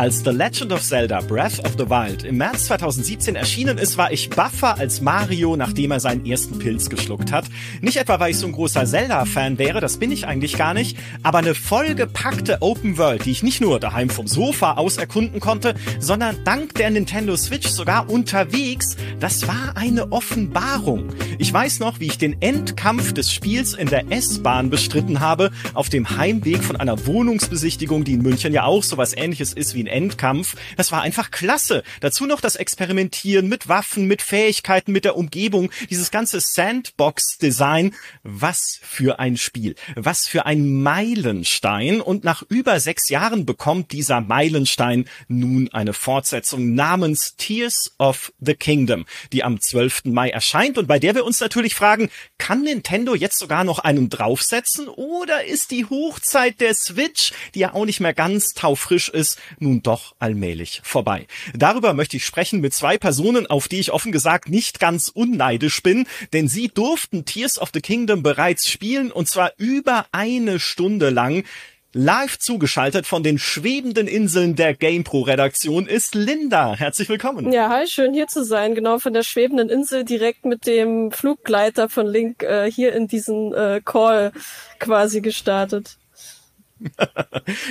[0.00, 4.10] Als The Legend of Zelda Breath of the Wild im März 2017 erschienen ist, war
[4.10, 7.44] ich buffer als Mario, nachdem er seinen ersten Pilz geschluckt hat.
[7.82, 10.96] Nicht etwa, weil ich so ein großer Zelda-Fan wäre, das bin ich eigentlich gar nicht,
[11.22, 15.74] aber eine vollgepackte Open World, die ich nicht nur daheim vom Sofa aus erkunden konnte,
[15.98, 21.12] sondern dank der Nintendo Switch sogar unterwegs, das war eine Offenbarung.
[21.36, 25.90] Ich weiß noch, wie ich den Endkampf des Spiels in der S-Bahn bestritten habe, auf
[25.90, 29.89] dem Heimweg von einer Wohnungsbesichtigung, die in München ja auch sowas ähnliches ist wie ein
[29.90, 30.56] Endkampf.
[30.76, 31.82] Das war einfach klasse.
[32.00, 37.94] Dazu noch das Experimentieren mit Waffen, mit Fähigkeiten, mit der Umgebung, dieses ganze Sandbox-Design.
[38.22, 39.74] Was für ein Spiel.
[39.96, 42.00] Was für ein Meilenstein.
[42.00, 48.54] Und nach über sechs Jahren bekommt dieser Meilenstein nun eine Fortsetzung namens Tears of the
[48.54, 50.06] Kingdom, die am 12.
[50.06, 54.08] Mai erscheint und bei der wir uns natürlich fragen, kann Nintendo jetzt sogar noch einen
[54.10, 59.38] draufsetzen oder ist die Hochzeit der Switch, die ja auch nicht mehr ganz taufrisch ist,
[59.58, 61.26] nun doch allmählich vorbei.
[61.54, 65.82] Darüber möchte ich sprechen mit zwei Personen, auf die ich offen gesagt nicht ganz unneidisch
[65.82, 71.10] bin, denn sie durften Tears of the Kingdom bereits spielen und zwar über eine Stunde
[71.10, 71.44] lang.
[71.92, 76.76] Live zugeschaltet von den schwebenden Inseln der GamePro-Redaktion ist Linda.
[76.76, 77.52] Herzlich willkommen.
[77.52, 78.76] Ja, hi, schön hier zu sein.
[78.76, 83.52] Genau von der schwebenden Insel direkt mit dem Fluggleiter von Link äh, hier in diesen
[83.54, 84.30] äh, Call
[84.78, 85.96] quasi gestartet.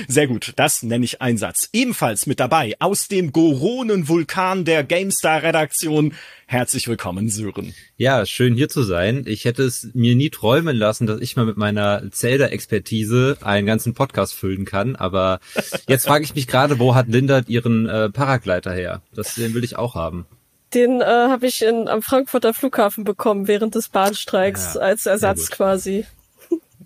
[0.08, 1.68] Sehr gut, das nenne ich Einsatz.
[1.72, 6.14] Ebenfalls mit dabei aus dem Goronen-Vulkan der GameStar-Redaktion.
[6.46, 7.74] Herzlich willkommen, Sören.
[7.96, 9.24] Ja, schön hier zu sein.
[9.26, 13.94] Ich hätte es mir nie träumen lassen, dass ich mal mit meiner Zelda-Expertise einen ganzen
[13.94, 14.96] Podcast füllen kann.
[14.96, 15.40] Aber
[15.88, 19.02] jetzt frage ich mich gerade, wo hat Linda ihren äh, Paragleiter her?
[19.14, 20.26] Das den will ich auch haben.
[20.74, 25.50] Den äh, habe ich in, am Frankfurter Flughafen bekommen während des Bahnstreiks ja, als Ersatz
[25.50, 26.06] quasi.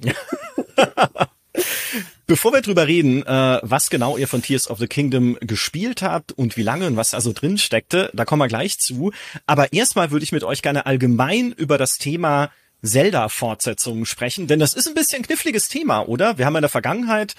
[2.26, 6.32] Bevor wir drüber reden, äh, was genau ihr von Tears of the Kingdom gespielt habt
[6.32, 9.12] und wie lange und was da so drin steckte, da kommen wir gleich zu.
[9.46, 12.50] Aber erstmal würde ich mit euch gerne allgemein über das Thema
[12.82, 16.38] Zelda-Fortsetzungen sprechen, denn das ist ein bisschen kniffliges Thema, oder?
[16.38, 17.34] Wir haben in der Vergangenheit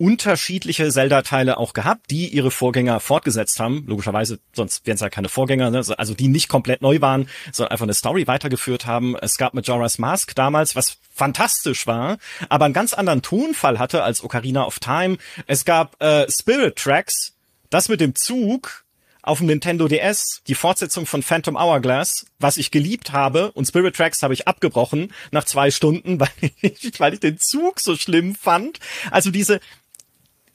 [0.00, 3.84] unterschiedliche Zelda-Teile auch gehabt, die ihre Vorgänger fortgesetzt haben.
[3.86, 5.84] Logischerweise, sonst wären es ja keine Vorgänger, ne?
[5.98, 9.14] also die nicht komplett neu waren, sondern einfach eine Story weitergeführt haben.
[9.20, 12.16] Es gab Majora's Mask damals, was fantastisch war,
[12.48, 15.18] aber einen ganz anderen Tonfall hatte als Ocarina of Time.
[15.46, 17.34] Es gab äh, Spirit Tracks,
[17.68, 18.84] das mit dem Zug,
[19.22, 23.96] auf dem Nintendo DS die Fortsetzung von Phantom Hourglass, was ich geliebt habe, und Spirit
[23.96, 26.28] Tracks habe ich abgebrochen nach zwei Stunden, weil
[26.62, 28.78] ich, weil ich den Zug so schlimm fand.
[29.10, 29.60] Also diese,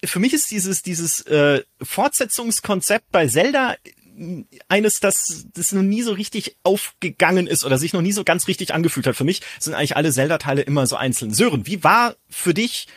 [0.05, 3.75] für mich ist dieses, dieses äh, Fortsetzungskonzept bei Zelda
[4.69, 8.47] eines, das, das noch nie so richtig aufgegangen ist oder sich noch nie so ganz
[8.47, 9.15] richtig angefühlt hat.
[9.15, 11.33] Für mich sind eigentlich alle Zelda-Teile immer so einzeln.
[11.33, 12.87] Sören, wie war für dich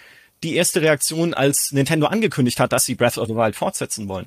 [0.45, 4.27] die erste Reaktion, als Nintendo angekündigt hat, dass sie Breath of the Wild fortsetzen wollen?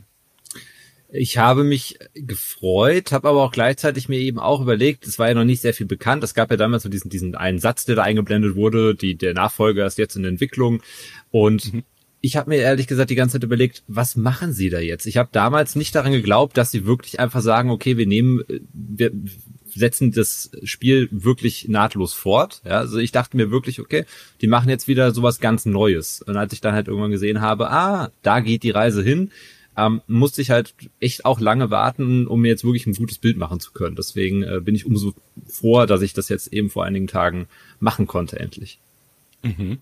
[1.13, 5.33] Ich habe mich gefreut, habe aber auch gleichzeitig mir eben auch überlegt, es war ja
[5.33, 6.23] noch nicht sehr viel bekannt.
[6.23, 9.33] Es gab ja damals so diesen, diesen einen Satz, der da eingeblendet wurde, die, der
[9.33, 10.81] Nachfolger ist jetzt in Entwicklung.
[11.29, 11.83] Und mhm
[12.21, 15.07] ich habe mir ehrlich gesagt die ganze Zeit überlegt, was machen sie da jetzt?
[15.07, 18.43] Ich habe damals nicht daran geglaubt, dass sie wirklich einfach sagen, okay, wir nehmen,
[18.73, 19.11] wir
[19.65, 22.61] setzen das Spiel wirklich nahtlos fort.
[22.63, 24.05] Ja, also ich dachte mir wirklich, okay,
[24.41, 26.21] die machen jetzt wieder sowas ganz Neues.
[26.21, 29.31] Und als ich dann halt irgendwann gesehen habe, ah, da geht die Reise hin,
[29.75, 33.37] ähm, musste ich halt echt auch lange warten, um mir jetzt wirklich ein gutes Bild
[33.37, 33.95] machen zu können.
[33.95, 35.13] Deswegen äh, bin ich umso
[35.47, 37.47] froher, dass ich das jetzt eben vor einigen Tagen
[37.79, 38.79] machen konnte, endlich.
[39.43, 39.79] Mhm.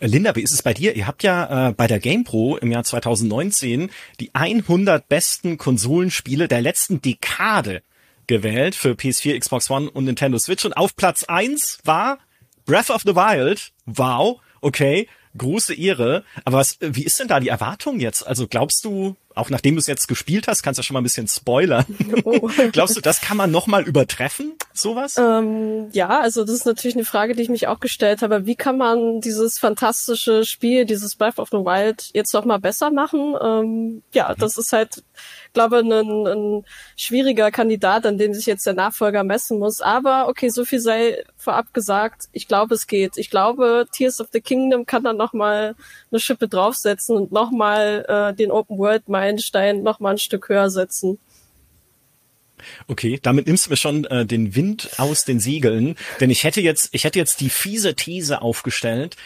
[0.00, 0.94] Äh, Linda, wie ist es bei dir?
[0.96, 3.90] Ihr habt ja äh, bei der GamePro im Jahr 2019
[4.20, 7.82] die 100 besten Konsolenspiele der letzten Dekade
[8.26, 10.64] gewählt für PS4, Xbox One und Nintendo Switch.
[10.64, 12.18] Und auf Platz eins war
[12.66, 13.72] Breath of the Wild.
[13.86, 16.24] Wow, okay, große Ehre.
[16.44, 18.26] Aber was, wie ist denn da die Erwartung jetzt?
[18.26, 21.04] Also glaubst du, auch nachdem du es jetzt gespielt hast, kannst du schon mal ein
[21.04, 21.84] bisschen spoilern.
[22.24, 22.50] Oh.
[22.72, 25.16] Glaubst du, das kann man nochmal übertreffen, sowas?
[25.18, 28.44] Ähm, ja, also das ist natürlich eine Frage, die ich mich auch gestellt habe.
[28.44, 33.36] Wie kann man dieses fantastische Spiel, dieses Breath of the Wild jetzt nochmal besser machen?
[33.40, 35.02] Ähm, ja, das ist halt
[35.52, 36.64] glaube, ein, ein
[36.96, 39.80] schwieriger Kandidat, an dem sich jetzt der Nachfolger messen muss.
[39.80, 42.28] Aber okay, so viel sei vorab gesagt.
[42.32, 43.16] Ich glaube, es geht.
[43.16, 45.74] Ich glaube, Tears of the Kingdom kann dann nochmal
[46.10, 51.18] eine Schippe draufsetzen und nochmal äh, den Open World Meilenstein nochmal ein Stück höher setzen.
[52.86, 56.60] Okay, damit nimmst du mir schon äh, den Wind aus den Segeln, denn ich hätte
[56.60, 59.16] jetzt, ich hätte jetzt die fiese These aufgestellt.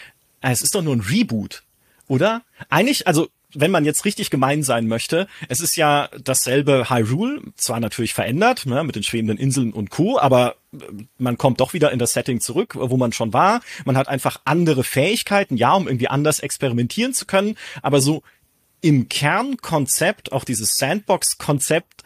[0.41, 1.63] Äh, es ist doch nur ein Reboot,
[2.07, 2.43] oder?
[2.69, 7.79] Eigentlich, also wenn man jetzt richtig gemein sein möchte, es ist ja dasselbe Hyrule, zwar
[7.79, 10.77] natürlich verändert, ne, mit den schwebenden Inseln und Co., aber äh,
[11.17, 13.61] man kommt doch wieder in das Setting zurück, wo man schon war.
[13.85, 18.23] Man hat einfach andere Fähigkeiten, ja, um irgendwie anders experimentieren zu können, aber so
[18.81, 22.03] im Kernkonzept, auch dieses Sandbox-Konzept,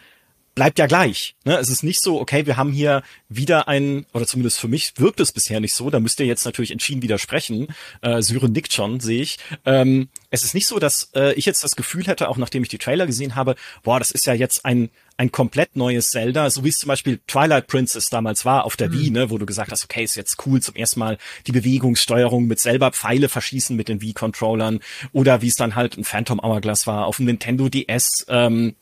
[0.57, 1.35] bleibt ja gleich.
[1.45, 1.55] Ne?
[1.57, 5.19] Es ist nicht so, okay, wir haben hier wieder ein, oder zumindest für mich wirkt
[5.19, 7.67] es bisher nicht so, da müsst ihr jetzt natürlich entschieden widersprechen.
[8.01, 9.37] Äh, Syren nickt schon, sehe ich.
[9.65, 12.69] Ähm, es ist nicht so, dass äh, ich jetzt das Gefühl hätte, auch nachdem ich
[12.69, 16.63] die Trailer gesehen habe, boah, das ist ja jetzt ein, ein komplett neues Zelda, so
[16.63, 18.93] wie es zum Beispiel Twilight Princess damals war auf der mhm.
[18.93, 22.47] Wii, ne, wo du gesagt hast, okay, ist jetzt cool, zum ersten Mal die Bewegungssteuerung
[22.47, 24.79] mit selber Pfeile verschießen mit den Wii-Controllern
[25.11, 28.25] oder wie es dann halt ein Phantom Hourglass war auf dem Nintendo DS.
[28.27, 28.75] Ähm,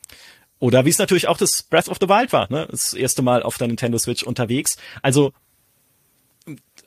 [0.60, 2.68] oder wie es natürlich auch das Breath of the Wild war, ne?
[2.70, 4.78] Das erste Mal auf der Nintendo Switch unterwegs.
[5.02, 5.34] Also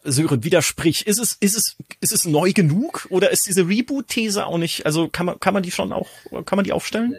[0.04, 4.58] Sören, widersprich, ist es, ist es, ist es neu genug oder ist diese Reboot-These auch
[4.58, 6.08] nicht, also kann man, kann man die schon auch,
[6.44, 7.14] kann man die aufstellen?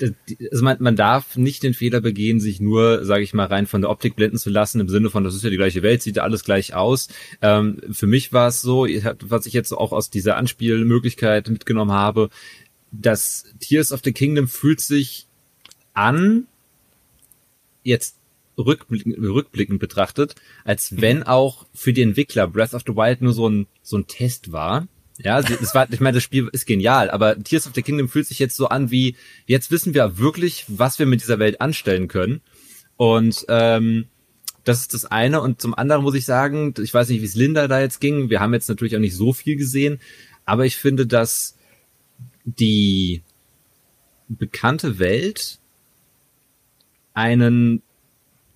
[0.00, 3.80] Also man, man darf nicht den Fehler begehen, sich nur, sage ich mal, rein von
[3.80, 6.16] der Optik blenden zu lassen, im Sinne von, das ist ja die gleiche Welt, sieht
[6.16, 7.08] ja alles gleich aus.
[7.40, 8.86] Ähm, für mich war es so,
[9.22, 12.28] was ich jetzt auch aus dieser Anspielmöglichkeit mitgenommen habe,
[12.92, 15.27] dass Tears of the Kingdom fühlt sich
[15.98, 16.46] an,
[17.82, 18.16] jetzt
[18.56, 20.34] rückblickend, rückblickend betrachtet,
[20.64, 21.00] als mhm.
[21.00, 24.52] wenn auch für die Entwickler Breath of the Wild nur so ein, so ein Test
[24.52, 24.88] war.
[25.20, 28.26] Ja, das war, ich meine, das Spiel ist genial, aber Tears of the Kingdom fühlt
[28.26, 29.16] sich jetzt so an wie,
[29.46, 32.40] jetzt wissen wir wirklich, was wir mit dieser Welt anstellen können.
[32.96, 34.06] Und ähm,
[34.62, 35.40] das ist das eine.
[35.40, 38.30] Und zum anderen muss ich sagen, ich weiß nicht, wie es Linda da jetzt ging.
[38.30, 39.98] Wir haben jetzt natürlich auch nicht so viel gesehen,
[40.44, 41.56] aber ich finde, dass
[42.44, 43.22] die
[44.28, 45.57] bekannte Welt
[47.18, 47.82] einen,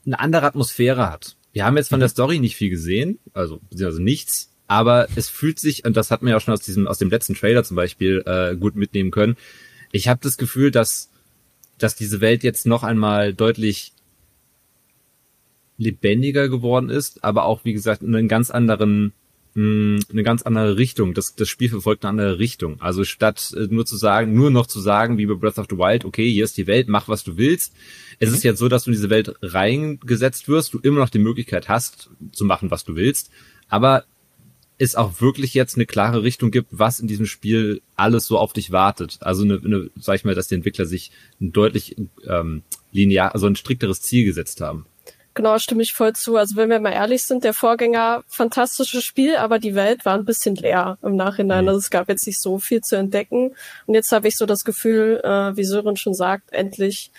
[0.07, 1.37] eine andere Atmosphäre hat.
[1.53, 2.13] Wir haben jetzt von der mhm.
[2.13, 6.31] Story nicht viel gesehen, also also nichts, aber es fühlt sich, und das hat man
[6.31, 9.37] ja auch schon aus diesem, aus dem letzten Trailer zum Beispiel äh, gut mitnehmen können.
[9.91, 11.11] Ich habe das Gefühl, dass,
[11.77, 13.93] dass diese Welt jetzt noch einmal deutlich
[15.77, 19.13] lebendiger geworden ist, aber auch, wie gesagt, einen ganz anderen
[19.55, 21.15] mh, eine ganz andere Richtung.
[21.15, 22.81] Das, das Spiel verfolgt eine andere Richtung.
[22.81, 25.77] Also statt äh, nur zu sagen, nur noch zu sagen, wie bei Breath of the
[25.77, 27.75] Wild, okay, hier ist die Welt, mach was du willst.
[28.19, 28.35] Es mhm.
[28.37, 31.69] ist jetzt so, dass du in diese Welt reingesetzt wirst, du immer noch die Möglichkeit
[31.69, 33.31] hast, zu machen, was du willst.
[33.69, 34.05] Aber
[34.79, 38.53] es auch wirklich jetzt eine klare Richtung gibt, was in diesem Spiel alles so auf
[38.53, 39.19] dich wartet.
[39.21, 41.97] Also eine, eine sag ich mal, dass die Entwickler sich ein deutlich
[42.27, 44.87] ähm, linear, also ein strikteres Ziel gesetzt haben.
[45.35, 46.37] Genau, stimme ich voll zu.
[46.37, 50.27] Also wenn wir mal ehrlich sind, der Vorgänger fantastisches Spiel, aber die Welt war ein
[50.27, 51.65] bisschen leer im Nachhinein.
[51.65, 51.69] Mhm.
[51.69, 53.55] Also es gab jetzt nicht so viel zu entdecken.
[53.87, 57.11] Und jetzt habe ich so das Gefühl, äh, wie Sören schon sagt, endlich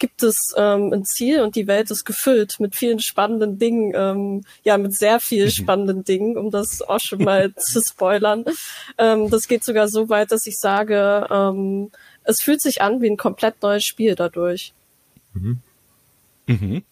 [0.00, 4.44] gibt es ähm, ein Ziel und die Welt ist gefüllt mit vielen spannenden Dingen, ähm,
[4.64, 5.52] ja, mit sehr vielen mhm.
[5.52, 8.46] spannenden Dingen, um das auch schon mal zu spoilern.
[8.98, 11.92] Ähm, das geht sogar so weit, dass ich sage, ähm,
[12.24, 14.72] es fühlt sich an wie ein komplett neues Spiel dadurch.
[15.34, 15.58] Mhm.
[16.46, 16.82] Mhm.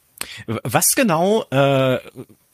[0.46, 1.98] Was genau äh,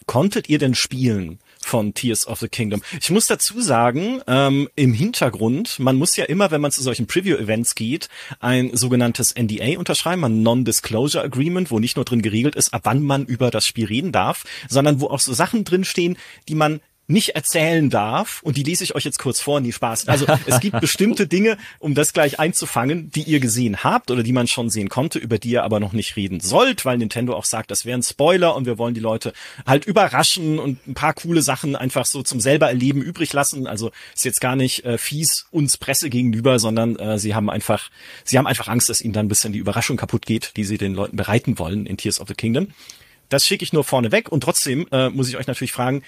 [0.06, 1.38] konntet ihr denn spielen?
[1.64, 2.82] von Tears of the Kingdom.
[3.00, 7.06] Ich muss dazu sagen, ähm, im Hintergrund, man muss ja immer, wenn man zu solchen
[7.06, 8.08] Preview-Events geht,
[8.40, 13.02] ein sogenanntes NDA unterschreiben, ein Non-Disclosure Agreement, wo nicht nur drin geregelt ist, ab wann
[13.02, 16.16] man über das Spiel reden darf, sondern wo auch so Sachen drinstehen,
[16.48, 20.08] die man nicht erzählen darf, und die lese ich euch jetzt kurz vor, nie Spaß.
[20.08, 24.32] Also es gibt bestimmte Dinge, um das gleich einzufangen, die ihr gesehen habt oder die
[24.32, 27.44] man schon sehen konnte, über die ihr aber noch nicht reden sollt, weil Nintendo auch
[27.44, 29.32] sagt, das wären Spoiler und wir wollen die Leute
[29.66, 33.66] halt überraschen und ein paar coole Sachen einfach so zum selber erleben übrig lassen.
[33.66, 37.90] Also ist jetzt gar nicht äh, fies uns Presse gegenüber, sondern äh, sie haben einfach,
[38.24, 40.78] sie haben einfach Angst, dass ihnen dann ein bisschen die Überraschung kaputt geht, die sie
[40.78, 42.68] den Leuten bereiten wollen in Tears of the Kingdom.
[43.28, 46.02] Das schicke ich nur vorne weg und trotzdem äh, muss ich euch natürlich fragen,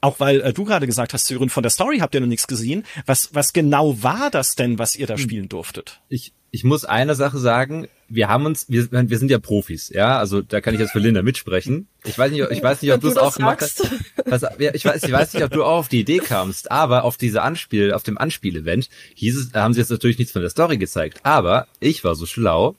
[0.00, 2.46] auch weil äh, du gerade gesagt hast, Sören, von der Story habt ihr noch nichts
[2.46, 2.84] gesehen.
[3.06, 5.22] Was, was genau war das denn, was ihr da hm.
[5.22, 6.00] spielen durftet?
[6.08, 7.88] Ich, ich muss eine Sache sagen.
[8.08, 11.00] Wir haben uns, wir, wir sind ja Profis, ja, also da kann ich jetzt für
[11.00, 11.88] Linda mitsprechen.
[12.04, 13.90] Ich weiß nicht, ich weiß nicht, ob du es auch gemacht hast.
[14.24, 17.16] Was, ich weiß, ich weiß nicht, ob du auch auf die Idee kamst, aber auf
[17.16, 20.78] diese Anspiel, auf dem Anspiel-Event hieß es, haben sie jetzt natürlich nichts von der Story
[20.78, 21.18] gezeigt.
[21.24, 22.76] Aber ich war so schlau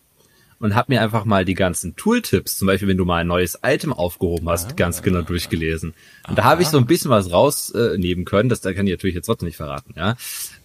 [0.59, 3.59] und habe mir einfach mal die ganzen Tooltips, zum Beispiel wenn du mal ein neues
[3.63, 5.93] Item aufgehoben hast, ah, ganz genau durchgelesen.
[6.27, 8.93] Und da habe ich so ein bisschen was rausnehmen äh, können, das da kann ich
[8.93, 9.93] natürlich jetzt trotzdem nicht verraten.
[9.95, 10.15] Ja,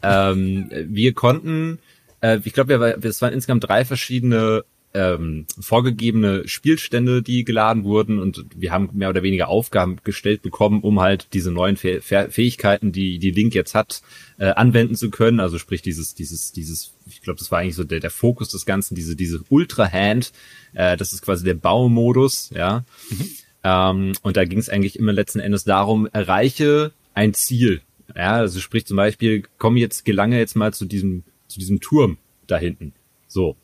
[0.02, 1.78] ähm, Wir konnten,
[2.20, 8.18] äh, ich glaube, wir, es waren insgesamt drei verschiedene ähm, vorgegebene Spielstände, die geladen wurden
[8.18, 12.92] und wir haben mehr oder weniger Aufgaben gestellt bekommen, um halt diese neuen Fäh Fähigkeiten,
[12.92, 14.02] die die Link jetzt hat,
[14.38, 15.40] äh, anwenden zu können.
[15.40, 18.66] Also sprich dieses dieses dieses, ich glaube, das war eigentlich so der der Fokus des
[18.66, 20.32] Ganzen, diese diese Ultra Hand,
[20.74, 22.84] äh, das ist quasi der Baumodus, ja.
[23.10, 23.28] Mhm.
[23.64, 27.80] Ähm, und da ging es eigentlich immer letzten Endes darum, erreiche ein Ziel.
[28.14, 32.18] Ja, also sprich zum Beispiel, komm jetzt, gelange jetzt mal zu diesem zu diesem Turm
[32.46, 32.92] da hinten.
[33.28, 33.56] So.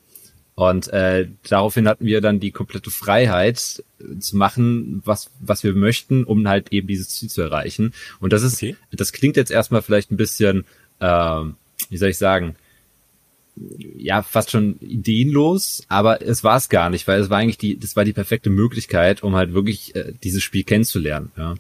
[0.59, 5.73] Und äh, daraufhin hatten wir dann die komplette Freiheit äh, zu machen, was was wir
[5.73, 7.95] möchten, um halt eben dieses Ziel zu erreichen.
[8.19, 8.75] Und das ist, okay.
[8.91, 10.65] das klingt jetzt erstmal vielleicht ein bisschen,
[10.99, 11.45] äh,
[11.91, 12.57] wie soll ich sagen,
[13.99, 17.79] ja fast schon ideenlos, aber es war es gar nicht, weil es war eigentlich die,
[17.79, 21.31] das war die perfekte Möglichkeit, um halt wirklich äh, dieses Spiel kennenzulernen.
[21.37, 21.55] Ja.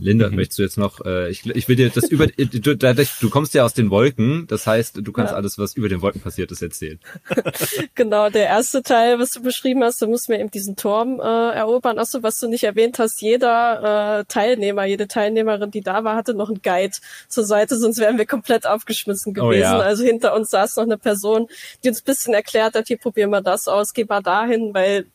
[0.00, 0.36] Linda, mhm.
[0.36, 3.64] möchtest du jetzt noch, äh, ich, ich will dir das über, du, du kommst ja
[3.64, 5.36] aus den Wolken, das heißt, du kannst ja.
[5.36, 6.98] alles, was über den Wolken passiert ist, erzählen.
[7.94, 11.22] genau, der erste Teil, was du beschrieben hast, da mussten wir eben diesen Turm äh,
[11.22, 11.98] erobern.
[11.98, 16.34] Achso, was du nicht erwähnt hast, jeder äh, Teilnehmer, jede Teilnehmerin, die da war, hatte
[16.34, 16.96] noch einen Guide
[17.28, 19.48] zur Seite, sonst wären wir komplett aufgeschmissen gewesen.
[19.48, 19.78] Oh, ja.
[19.78, 21.48] Also hinter uns saß noch eine Person,
[21.84, 25.06] die uns bisschen erklärt hat, hier probieren wir das aus, geh mal dahin, weil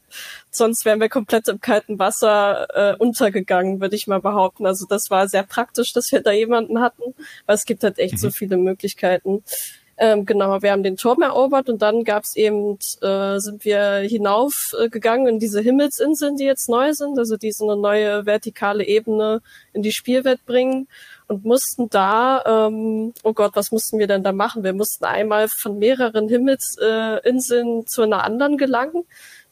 [0.49, 4.65] sonst wären wir komplett im kalten Wasser äh, untergegangen, würde ich mal behaupten.
[4.65, 7.13] Also das war sehr praktisch, dass wir da jemanden hatten,
[7.45, 8.17] weil es gibt halt echt mhm.
[8.17, 9.43] so viele Möglichkeiten.
[9.97, 15.27] Ähm, genau, wir haben den Turm erobert und dann gab's eben, äh, sind wir hinaufgegangen
[15.27, 19.41] äh, in diese Himmelsinseln, die jetzt neu sind, also die so eine neue vertikale Ebene
[19.71, 20.89] in die Spielwelt bringen
[21.27, 24.65] und mussten da, ähm, oh Gott, was mussten wir denn da machen?
[24.65, 29.05] Wir mussten einmal von mehreren Himmelsinseln äh, zu einer anderen gelangen.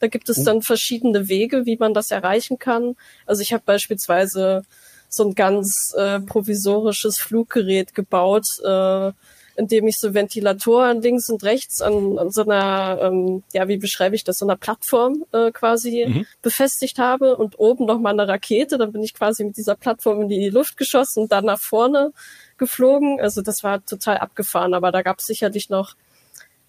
[0.04, 0.44] Da gibt es oh.
[0.44, 2.98] dann verschiedene Wege, wie man das erreichen kann.
[3.26, 4.64] Also ich habe beispielsweise
[5.08, 9.14] so ein ganz äh, provisorisches Fluggerät gebaut, äh,
[9.56, 13.78] in dem ich so Ventilatoren links und rechts an, an so einer, ähm, ja, wie
[13.78, 16.26] beschreibe ich das, so einer Plattform äh, quasi mhm.
[16.42, 18.78] befestigt habe und oben noch mal eine Rakete.
[18.78, 22.12] Dann bin ich quasi mit dieser Plattform in die Luft geschossen und dann nach vorne
[22.58, 23.22] geflogen.
[23.22, 25.96] Also das war total abgefahren, aber da gab es sicherlich noch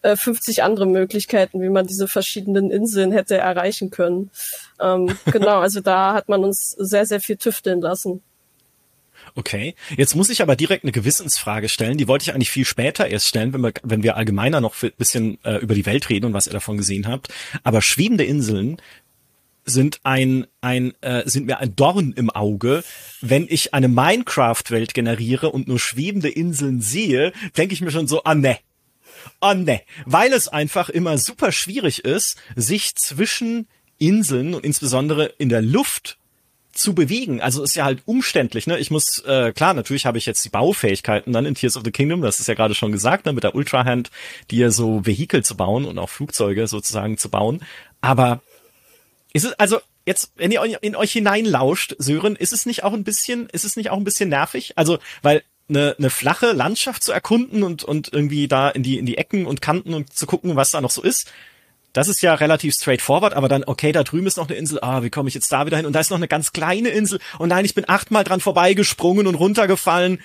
[0.04, 4.30] 50 äh, andere Möglichkeiten, wie man diese verschiedenen Inseln hätte erreichen können.
[4.80, 8.22] Ähm, genau, also da hat man uns sehr, sehr viel tüfteln lassen.
[9.36, 11.98] Okay, jetzt muss ich aber direkt eine Gewissensfrage stellen.
[11.98, 14.92] Die wollte ich eigentlich viel später erst stellen, wenn wir, wenn wir allgemeiner noch ein
[14.96, 17.28] bisschen äh, über die Welt reden und was ihr davon gesehen habt.
[17.62, 18.76] Aber schwebende Inseln
[19.64, 22.84] sind ein, ein äh, sind mir ein Dorn im Auge.
[23.22, 28.22] Wenn ich eine Minecraft-Welt generiere und nur schwebende Inseln sehe, denke ich mir schon so,
[28.24, 28.58] ah ne,
[29.40, 35.48] Oh ne, weil es einfach immer super schwierig ist, sich zwischen Inseln und insbesondere in
[35.48, 36.18] der Luft
[36.72, 37.40] zu bewegen.
[37.40, 38.78] Also ist ja halt umständlich, ne?
[38.78, 41.92] Ich muss, äh, klar, natürlich habe ich jetzt die Baufähigkeiten dann in Tears of the
[41.92, 44.10] Kingdom, das ist ja gerade schon gesagt, ne, mit der Ultra Hand,
[44.50, 47.62] die ja so Vehikel zu bauen und auch Flugzeuge sozusagen zu bauen.
[48.00, 48.42] Aber
[49.32, 53.04] ist es, also jetzt, wenn ihr in euch hineinlauscht, Sören, ist es nicht auch ein
[53.04, 54.76] bisschen, ist es nicht auch ein bisschen nervig?
[54.76, 59.06] Also, weil eine, eine flache Landschaft zu erkunden und, und irgendwie da in die, in
[59.06, 61.32] die Ecken und Kanten und zu gucken, was da noch so ist.
[61.92, 65.04] Das ist ja relativ straightforward, aber dann, okay, da drüben ist noch eine Insel, ah,
[65.04, 65.86] wie komme ich jetzt da wieder hin?
[65.86, 69.26] Und da ist noch eine ganz kleine Insel und nein, ich bin achtmal dran vorbeigesprungen
[69.26, 70.20] und runtergefallen.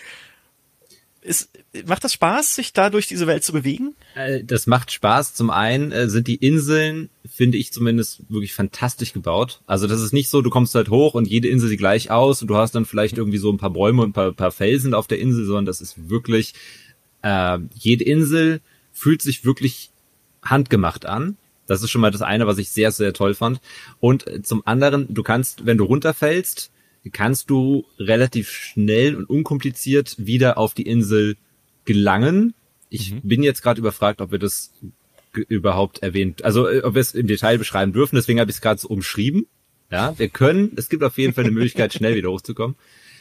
[1.30, 1.52] Ist,
[1.86, 3.94] macht das Spaß, sich da durch diese Welt zu bewegen?
[4.16, 5.36] Äh, das macht Spaß.
[5.36, 9.62] Zum einen äh, sind die Inseln, finde ich zumindest, wirklich fantastisch gebaut.
[9.68, 12.42] Also das ist nicht so, du kommst halt hoch und jede Insel sieht gleich aus
[12.42, 14.96] und du hast dann vielleicht irgendwie so ein paar Bäume und ein paar, paar Felsen
[14.96, 16.56] auf der Insel, sondern das ist wirklich,
[17.22, 19.92] äh, jede Insel fühlt sich wirklich
[20.42, 21.38] handgemacht an.
[21.68, 23.62] Das ist schon mal das eine, was ich sehr, sehr toll fand.
[24.00, 26.72] Und zum anderen, du kannst, wenn du runterfällst,
[27.12, 31.38] kannst du relativ schnell und unkompliziert wieder auf die Insel
[31.86, 32.54] gelangen.
[32.90, 33.22] Ich mhm.
[33.24, 34.72] bin jetzt gerade überfragt, ob wir das
[35.34, 38.16] überhaupt erwähnt, also äh, ob wir es im Detail beschreiben dürfen.
[38.16, 39.48] Deswegen habe ich es gerade so umschrieben.
[39.92, 40.74] Ja, wir können.
[40.76, 42.76] Es gibt auf jeden Fall eine Möglichkeit, schnell wieder hochzukommen.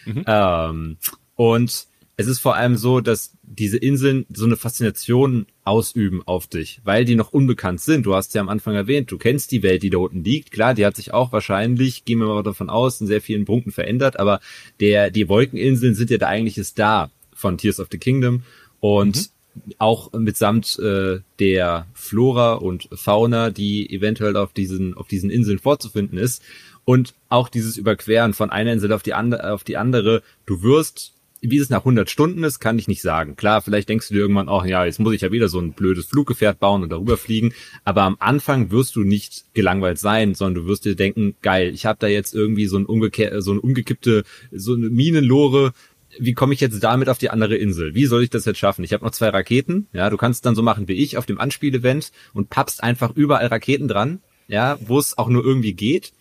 [0.05, 0.25] Mhm.
[0.27, 0.97] Ähm,
[1.35, 6.81] und es ist vor allem so, dass diese Inseln so eine Faszination ausüben auf dich,
[6.83, 8.07] weil die noch unbekannt sind.
[8.07, 10.51] Du hast ja am Anfang erwähnt, du kennst die Welt, die da unten liegt.
[10.51, 13.71] Klar, die hat sich auch wahrscheinlich, gehen wir mal davon aus, in sehr vielen Punkten
[13.71, 14.41] verändert, aber
[14.81, 18.43] der, die Wolkeninseln sind ja der eigentliche Star von Tears of the Kingdom
[18.81, 19.75] und mhm.
[19.79, 26.19] auch mitsamt äh, der Flora und Fauna, die eventuell auf diesen, auf diesen Inseln vorzufinden
[26.19, 26.43] ist.
[26.87, 31.13] Und auch dieses Überqueren von einer Insel auf die, andere, auf die andere, du wirst
[31.41, 33.37] wie es nach 100 Stunden ist, kann ich nicht sagen.
[33.37, 35.73] Klar, vielleicht denkst du dir irgendwann auch, ja, jetzt muss ich ja wieder so ein
[35.73, 37.53] blödes Fluggefährt bauen und darüber fliegen.
[37.85, 41.87] Aber am Anfang wirst du nicht gelangweilt sein, sondern du wirst dir denken, geil, ich
[41.87, 45.73] habe da jetzt irgendwie so ein, umgekehr, so ein umgekippte, so eine Minenlore.
[46.19, 47.95] Wie komme ich jetzt damit auf die andere Insel?
[47.95, 48.83] Wie soll ich das jetzt schaffen?
[48.83, 49.87] Ich habe noch zwei Raketen.
[49.93, 53.47] Ja, du kannst dann so machen wie ich auf dem Anspielevent und pappst einfach überall
[53.47, 54.21] Raketen dran.
[54.49, 56.13] Ja, wo es auch nur irgendwie geht.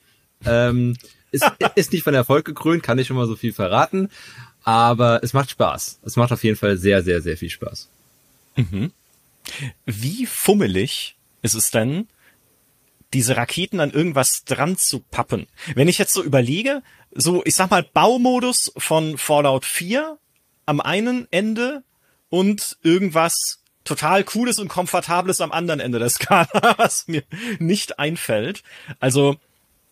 [0.45, 0.95] Ähm,
[1.31, 4.09] ist, ist nicht von Erfolg gekrönt, kann ich schon mal so viel verraten.
[4.67, 6.01] Aber es macht Spaß.
[6.03, 7.87] Es macht auf jeden Fall sehr, sehr, sehr viel Spaß.
[8.57, 8.91] Mhm.
[9.85, 12.09] Wie fummelig ist es denn,
[13.13, 15.47] diese Raketen an irgendwas dran zu pappen?
[15.75, 20.17] Wenn ich jetzt so überlege, so, ich sag mal, Baumodus von Fallout 4
[20.65, 21.83] am einen Ende
[22.27, 27.23] und irgendwas total cooles und komfortables am anderen Ende der Skala, was mir
[27.59, 28.63] nicht einfällt.
[28.99, 29.37] Also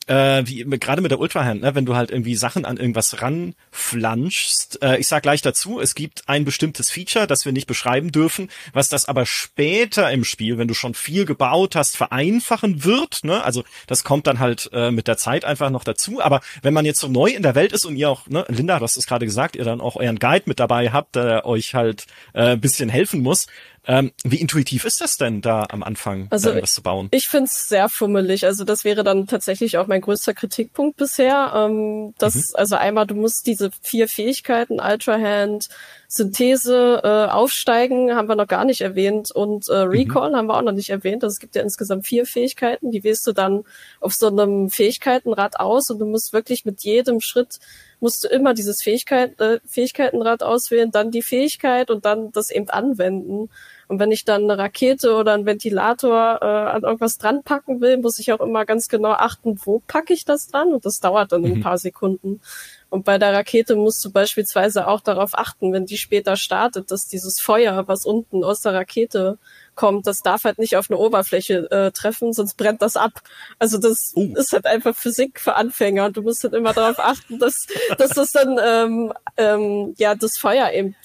[0.08, 4.82] äh, wie gerade mit der Ultrahand, ne, wenn du halt irgendwie Sachen an irgendwas ranflanschst.
[4.84, 8.50] Äh, ich sag gleich dazu, es gibt ein bestimmtes Feature, das wir nicht beschreiben dürfen,
[8.74, 13.24] was das aber später im Spiel, wenn du schon viel gebaut hast, vereinfachen wird.
[13.24, 13.44] Ne?
[13.44, 16.22] Also das kommt dann halt äh, mit der Zeit einfach noch dazu.
[16.22, 18.78] Aber wenn man jetzt so neu in der Welt ist und ihr auch, ne, Linda,
[18.78, 21.74] du hast es gerade gesagt, ihr dann auch euren Guide mit dabei habt, der euch
[21.74, 23.48] halt äh, bisschen helfen muss,
[23.88, 27.08] ähm, wie intuitiv ist das denn da am Anfang, also irgendwas zu bauen?
[27.12, 28.46] Ich finde es sehr fummelig.
[28.46, 31.54] Also das wäre dann tatsächlich auch mein größter Kritikpunkt bisher.
[31.56, 32.44] Ähm, das, mhm.
[32.54, 35.70] Also einmal, du musst diese vier Fähigkeiten, Ultra Hand,
[36.08, 39.92] Synthese, äh, Aufsteigen, haben wir noch gar nicht erwähnt und äh, mhm.
[39.92, 40.36] Recall mhm.
[40.36, 41.24] haben wir auch noch nicht erwähnt.
[41.24, 43.64] Also es gibt ja insgesamt vier Fähigkeiten, die wählst du dann
[44.00, 47.60] auf so einem Fähigkeitenrad aus und du musst wirklich mit jedem Schritt
[48.00, 52.70] musst du immer dieses Fähigkeit, äh, Fähigkeitenrad auswählen, dann die Fähigkeit und dann das eben
[52.70, 53.50] anwenden.
[53.88, 57.98] Und wenn ich dann eine Rakete oder einen Ventilator äh, an irgendwas dran packen will,
[57.98, 60.74] muss ich auch immer ganz genau achten, wo packe ich das dran?
[60.74, 61.54] Und das dauert dann mhm.
[61.54, 62.42] ein paar Sekunden.
[62.90, 67.08] Und bei der Rakete musst du beispielsweise auch darauf achten, wenn die später startet, dass
[67.08, 69.38] dieses Feuer, was unten aus der Rakete
[69.76, 73.22] kommt, das darf halt nicht auf eine Oberfläche äh, treffen, sonst brennt das ab.
[73.60, 74.36] Also das uh.
[74.36, 76.12] ist halt einfach Physik für Anfänger.
[76.12, 77.68] Du musst halt immer darauf achten, dass,
[77.98, 80.96] dass das dann ähm, ähm, ja das Feuer eben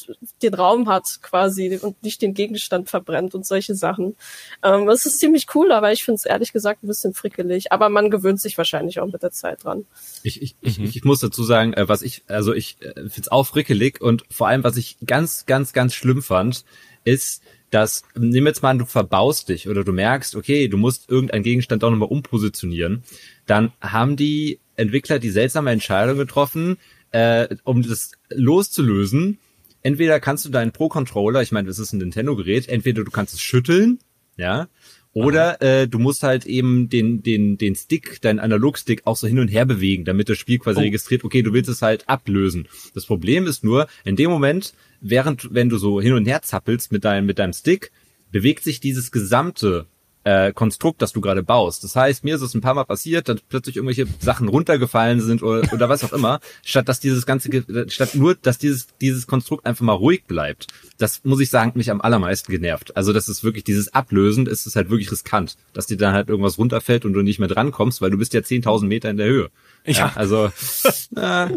[0.43, 4.17] den Raum hat quasi und nicht den Gegenstand verbrennt und solche Sachen.
[4.63, 7.73] Ähm, das ist ziemlich cool, aber ich finde es ehrlich gesagt ein bisschen frickelig.
[7.73, 9.85] Aber man gewöhnt sich wahrscheinlich auch mit der Zeit dran.
[10.23, 10.85] Ich, ich, mhm.
[10.85, 14.01] ich, ich muss dazu sagen, äh, was ich, also ich äh, finde es auch frickelig
[14.01, 16.65] und vor allem, was ich ganz, ganz, ganz schlimm fand,
[17.05, 21.09] ist, dass, nimm jetzt mal an, du verbaust dich oder du merkst, okay, du musst
[21.09, 23.05] irgendeinen Gegenstand auch nochmal umpositionieren,
[23.47, 26.79] dann haben die Entwickler die seltsame Entscheidung getroffen,
[27.13, 29.39] äh, um das loszulösen.
[29.83, 33.41] Entweder kannst du deinen Pro-Controller, ich meine, das ist ein Nintendo-Gerät, entweder du kannst es
[33.41, 33.99] schütteln,
[34.37, 34.69] ja,
[35.13, 39.41] oder äh, du musst halt eben den, den, den Stick, deinen Analogstick auch so hin
[39.41, 40.83] und her bewegen, damit das Spiel quasi oh.
[40.83, 42.69] registriert, okay, du willst es halt ablösen.
[42.95, 46.93] Das Problem ist nur, in dem Moment, während, wenn du so hin und her zappelst
[46.93, 47.91] mit deinem, mit deinem Stick,
[48.31, 49.87] bewegt sich dieses gesamte
[50.25, 51.85] äh, Konstrukt, das du gerade baust.
[51.85, 55.43] Das heißt, mir ist es ein paar Mal passiert, dass plötzlich irgendwelche Sachen runtergefallen sind
[55.43, 57.51] oder, oder was auch immer, statt dass dieses ganze,
[57.89, 60.67] statt nur, dass dieses, dieses Konstrukt einfach mal ruhig bleibt.
[60.99, 62.97] Das muss ich sagen, mich am allermeisten genervt.
[62.97, 66.29] Also das ist wirklich dieses Ablösen, ist es halt wirklich riskant, dass dir dann halt
[66.29, 69.27] irgendwas runterfällt und du nicht mehr drankommst, weil du bist ja 10.000 Meter in der
[69.27, 69.51] Höhe.
[69.87, 70.53] Ja, ja also,
[71.17, 71.49] äh,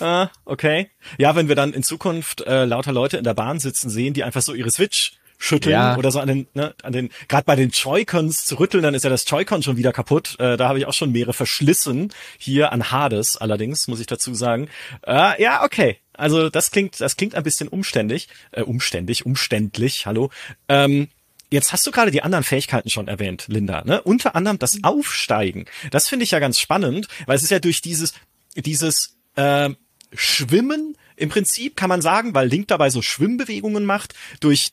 [0.00, 0.90] Ah, okay.
[1.18, 4.24] Ja, wenn wir dann in Zukunft äh, lauter Leute in der Bahn sitzen sehen, die
[4.24, 5.96] einfach so ihre Switch schütteln ja.
[5.96, 9.04] oder so an den, ne, an den, gerade bei den Joy-Cons zu rütteln, dann ist
[9.04, 10.36] ja das Joy-Con schon wieder kaputt.
[10.38, 12.12] Äh, da habe ich auch schon mehrere verschlissen.
[12.38, 14.68] Hier an Hades allerdings, muss ich dazu sagen.
[15.06, 15.98] Äh, ja, okay.
[16.12, 20.30] Also das klingt, das klingt ein bisschen umständlich, äh, umständlich, umständlich, hallo.
[20.68, 21.08] Ähm,
[21.50, 23.84] Jetzt hast du gerade die anderen Fähigkeiten schon erwähnt, Linda.
[23.84, 24.02] Ne?
[24.02, 25.66] Unter anderem das Aufsteigen.
[25.92, 28.12] Das finde ich ja ganz spannend, weil es ist ja durch dieses,
[28.56, 29.70] dieses äh,
[30.12, 34.72] Schwimmen im Prinzip kann man sagen, weil Link dabei so Schwimmbewegungen macht, durch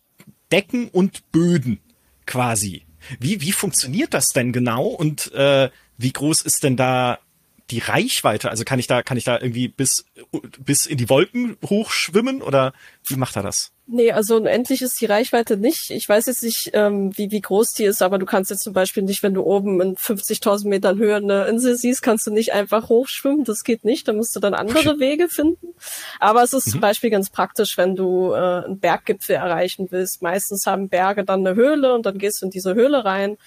[0.51, 1.79] Decken und Böden
[2.25, 2.83] quasi.
[3.19, 7.19] Wie, wie funktioniert das denn genau und äh, wie groß ist denn da
[7.71, 8.49] die Reichweite?
[8.49, 10.05] Also kann ich da, kann ich da irgendwie bis,
[10.59, 12.73] bis in die Wolken hochschwimmen oder
[13.05, 13.71] wie macht er das?
[13.87, 15.89] Nee, also unendlich ist die Reichweite nicht.
[15.89, 18.71] Ich weiß jetzt nicht, ähm, wie, wie groß die ist, aber du kannst jetzt zum
[18.71, 22.53] Beispiel nicht, wenn du oben in 50.000 Metern Höhe eine Insel siehst, kannst du nicht
[22.53, 23.43] einfach hochschwimmen.
[23.43, 24.07] Das geht nicht.
[24.07, 25.73] Da musst du dann andere Wege finden.
[26.21, 26.71] Aber es ist mhm.
[26.71, 30.21] zum Beispiel ganz praktisch, wenn du äh, einen Berggipfel erreichen willst.
[30.21, 33.37] Meistens haben Berge dann eine Höhle und dann gehst du in diese Höhle rein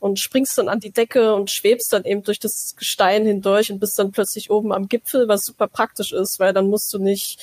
[0.00, 3.78] und springst dann an die Decke und schwebst dann eben durch das Gestein hindurch und
[3.78, 7.38] bist dann plötzlich oben am Gipfel, was super praktisch ist, weil dann musst du nicht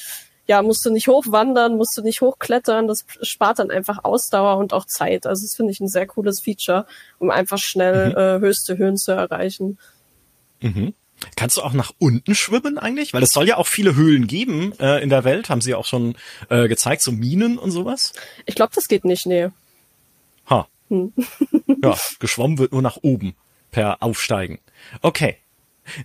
[0.48, 4.72] ja, musst du nicht hochwandern, musst du nicht hochklettern, das spart dann einfach Ausdauer und
[4.72, 5.28] auch Zeit.
[5.28, 6.88] Also das finde ich ein sehr cooles Feature,
[7.20, 8.18] um einfach schnell mhm.
[8.18, 9.78] äh, höchste Höhen zu erreichen.
[10.62, 10.94] Mhm.
[11.36, 13.14] Kannst du auch nach unten schwimmen eigentlich?
[13.14, 15.86] Weil es soll ja auch viele Höhlen geben äh, in der Welt, haben sie auch
[15.86, 16.16] schon
[16.50, 18.14] äh, gezeigt, so Minen und sowas.
[18.46, 19.50] Ich glaube, das geht nicht, nee.
[20.90, 21.14] Hm.
[21.84, 23.36] ja, geschwommen wird nur nach oben
[23.72, 24.60] per Aufsteigen.
[25.02, 25.38] Okay.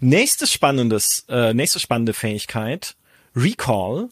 [0.00, 2.94] Nächstes spannendes, äh, nächste spannende Fähigkeit,
[3.34, 4.08] Recall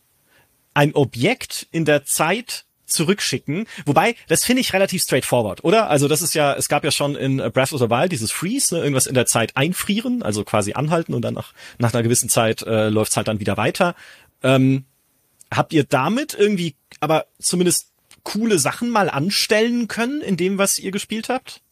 [0.75, 3.67] ein Objekt in der Zeit zurückschicken.
[3.87, 5.89] Wobei, das finde ich relativ straightforward, oder?
[5.89, 8.75] Also das ist ja, es gab ja schon in Breath of the Wild dieses Freeze,
[8.75, 12.29] ne, irgendwas in der Zeit einfrieren, also quasi anhalten und dann nach, nach einer gewissen
[12.29, 13.95] Zeit äh, läuft es halt dann wieder weiter.
[14.43, 14.85] Ähm,
[15.53, 20.91] habt ihr damit irgendwie aber zumindest coole Sachen mal anstellen können in dem, was ihr
[20.91, 21.63] gespielt habt?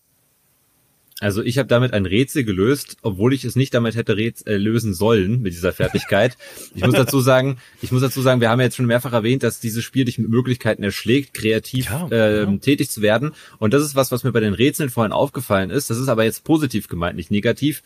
[1.20, 4.94] Also ich habe damit ein Rätsel gelöst, obwohl ich es nicht damit hätte äh, lösen
[4.94, 6.36] sollen mit dieser Fertigkeit.
[6.74, 9.42] ich muss dazu sagen, ich muss dazu sagen, wir haben ja jetzt schon mehrfach erwähnt,
[9.42, 12.56] dass dieses Spiel dich mit Möglichkeiten erschlägt, kreativ ja, äh, ja.
[12.58, 13.32] tätig zu werden.
[13.58, 15.90] Und das ist was, was mir bei den Rätseln vorhin aufgefallen ist.
[15.90, 17.82] Das ist aber jetzt positiv gemeint, nicht negativ.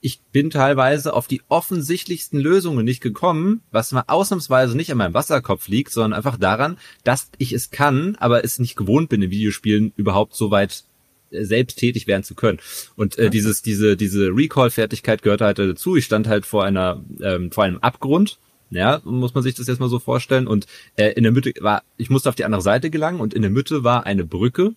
[0.00, 5.14] Ich bin teilweise auf die offensichtlichsten Lösungen nicht gekommen, was mal ausnahmsweise nicht an meinem
[5.14, 9.30] Wasserkopf liegt, sondern einfach daran, dass ich es kann, aber es nicht gewohnt bin, in
[9.30, 10.84] Videospielen überhaupt so weit
[11.30, 12.58] äh, selbst tätig werden zu können.
[12.94, 15.96] Und äh, dieses, diese, diese Recall-Fertigkeit gehört halt dazu.
[15.96, 18.38] Ich stand halt vor einer, ähm, vor einem Abgrund.
[18.70, 20.46] Ja, muss man sich das jetzt mal so vorstellen.
[20.46, 23.40] Und äh, in der Mitte war, ich musste auf die andere Seite gelangen und in
[23.40, 24.74] der Mitte war eine Brücke,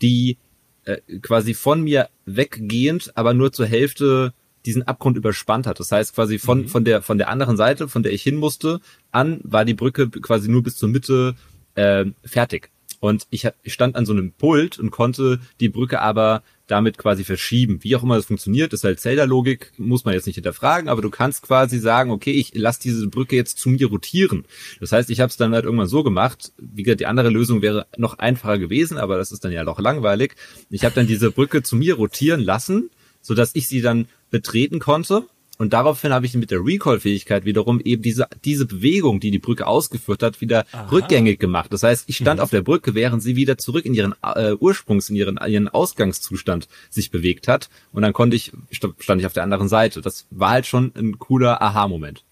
[0.00, 0.38] die
[0.84, 4.32] äh, quasi von mir weggehend, aber nur zur Hälfte
[4.66, 5.80] diesen Abgrund überspannt hat.
[5.80, 6.68] Das heißt quasi von, mhm.
[6.68, 10.08] von der, von der anderen Seite, von der ich hin musste, an war die Brücke
[10.08, 11.34] quasi nur bis zur Mitte
[11.74, 12.70] äh, fertig.
[13.02, 17.24] Und ich, ich stand an so einem Pult und konnte die Brücke aber damit quasi
[17.24, 17.80] verschieben.
[17.82, 21.10] Wie auch immer das funktioniert, ist halt Zelda-Logik, muss man jetzt nicht hinterfragen, aber du
[21.10, 24.44] kannst quasi sagen, okay, ich lasse diese Brücke jetzt zu mir rotieren.
[24.78, 27.60] Das heißt, ich habe es dann halt irgendwann so gemacht, wie gesagt, die andere Lösung
[27.60, 30.36] wäre noch einfacher gewesen, aber das ist dann ja doch langweilig.
[30.70, 34.80] Ich habe dann diese Brücke zu mir rotieren lassen, so dass ich sie dann betreten
[34.80, 35.26] konnte
[35.62, 39.66] und daraufhin habe ich mit der Recall-Fähigkeit wiederum eben diese, diese Bewegung, die die Brücke
[39.66, 40.88] ausgeführt hat, wieder Aha.
[40.88, 41.72] rückgängig gemacht.
[41.72, 42.42] Das heißt, ich stand mhm.
[42.42, 46.66] auf der Brücke, während sie wieder zurück in ihren äh, Ursprungs, in ihren, ihren Ausgangszustand
[46.90, 47.68] sich bewegt hat.
[47.92, 50.00] Und dann konnte ich, stand ich auf der anderen Seite.
[50.00, 52.24] Das war halt schon ein cooler Aha-Moment.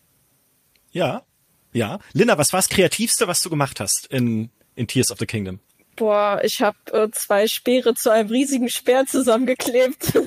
[0.90, 1.22] Ja,
[1.72, 2.00] ja.
[2.12, 5.60] Linda, was war das Kreativste, was du gemacht hast in, in Tears of the Kingdom?
[5.94, 10.14] Boah, ich habe äh, zwei Speere zu einem riesigen Speer zusammengeklebt.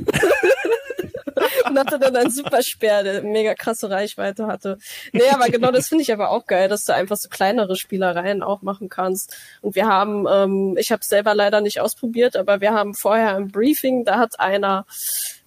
[1.65, 4.77] und hatte dann einen Supersperr, der mega krasse Reichweite hatte.
[5.11, 8.43] Nee, aber genau das finde ich aber auch geil, dass du einfach so kleinere Spielereien
[8.43, 9.35] auch machen kannst.
[9.61, 13.49] Und wir haben, ähm, ich habe selber leider nicht ausprobiert, aber wir haben vorher im
[13.49, 14.85] Briefing, da hat einer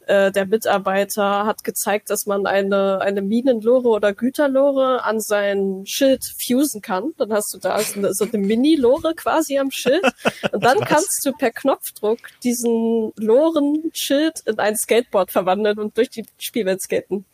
[0.07, 6.25] äh, der Mitarbeiter hat gezeigt, dass man eine, eine Minenlore oder Güterlore an sein Schild
[6.25, 7.13] fusen kann.
[7.19, 10.05] Dann hast du da so eine, so eine Mini-Lore quasi am Schild.
[10.53, 10.89] Und dann Was?
[10.89, 17.25] kannst du per Knopfdruck diesen Loren-Schild in ein Skateboard verwandeln und durch die Spielwelt skaten.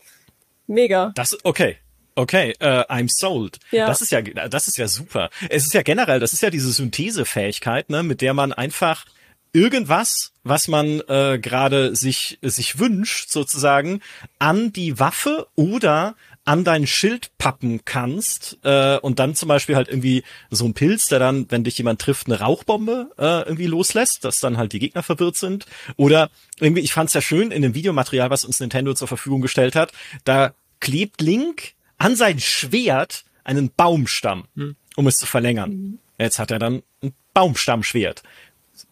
[0.67, 1.13] Mega.
[1.15, 1.77] Das, okay.
[2.15, 3.59] Okay, uh, I'm sold.
[3.71, 3.87] Ja.
[3.87, 5.31] Das ist ja, das ist ja super.
[5.49, 9.07] Es ist ja generell, das ist ja diese Synthesefähigkeit, ne, mit der man einfach
[9.53, 14.01] irgendwas, was man äh, gerade sich sich wünscht, sozusagen,
[14.39, 19.89] an die Waffe oder an dein Schild pappen kannst äh, und dann zum Beispiel halt
[19.89, 24.25] irgendwie so ein Pilz, der dann, wenn dich jemand trifft, eine Rauchbombe äh, irgendwie loslässt,
[24.25, 25.67] dass dann halt die Gegner verwirrt sind.
[25.97, 29.77] Oder irgendwie, ich fand's ja schön in dem Videomaterial, was uns Nintendo zur Verfügung gestellt
[29.77, 29.93] hat,
[30.25, 34.75] da klebt Link an sein Schwert einen Baumstamm, hm.
[34.97, 35.71] um es zu verlängern.
[35.71, 35.99] Mhm.
[36.19, 38.23] Jetzt hat er dann ein Baumstammschwert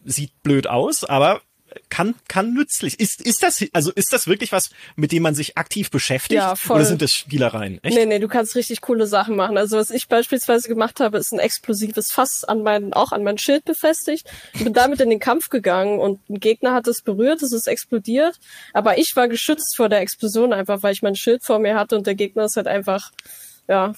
[0.05, 1.41] sieht blöd aus, aber
[1.89, 2.99] kann kann nützlich.
[2.99, 6.55] Ist ist das also ist das wirklich was, mit dem man sich aktiv beschäftigt ja,
[6.55, 6.77] voll.
[6.77, 7.79] oder sind das Spielereien?
[7.83, 7.95] Echt?
[7.95, 9.57] Nee, nee, du kannst richtig coole Sachen machen.
[9.57, 13.37] Also was ich beispielsweise gemacht habe, ist ein explosives Fass an meinen auch an mein
[13.37, 14.29] Schild befestigt.
[14.53, 17.67] Ich bin damit in den Kampf gegangen und ein Gegner hat es berührt, es ist
[17.67, 18.39] explodiert,
[18.73, 21.95] aber ich war geschützt vor der Explosion einfach, weil ich mein Schild vor mir hatte
[21.95, 23.11] und der Gegner ist halt einfach
[23.71, 23.93] ja,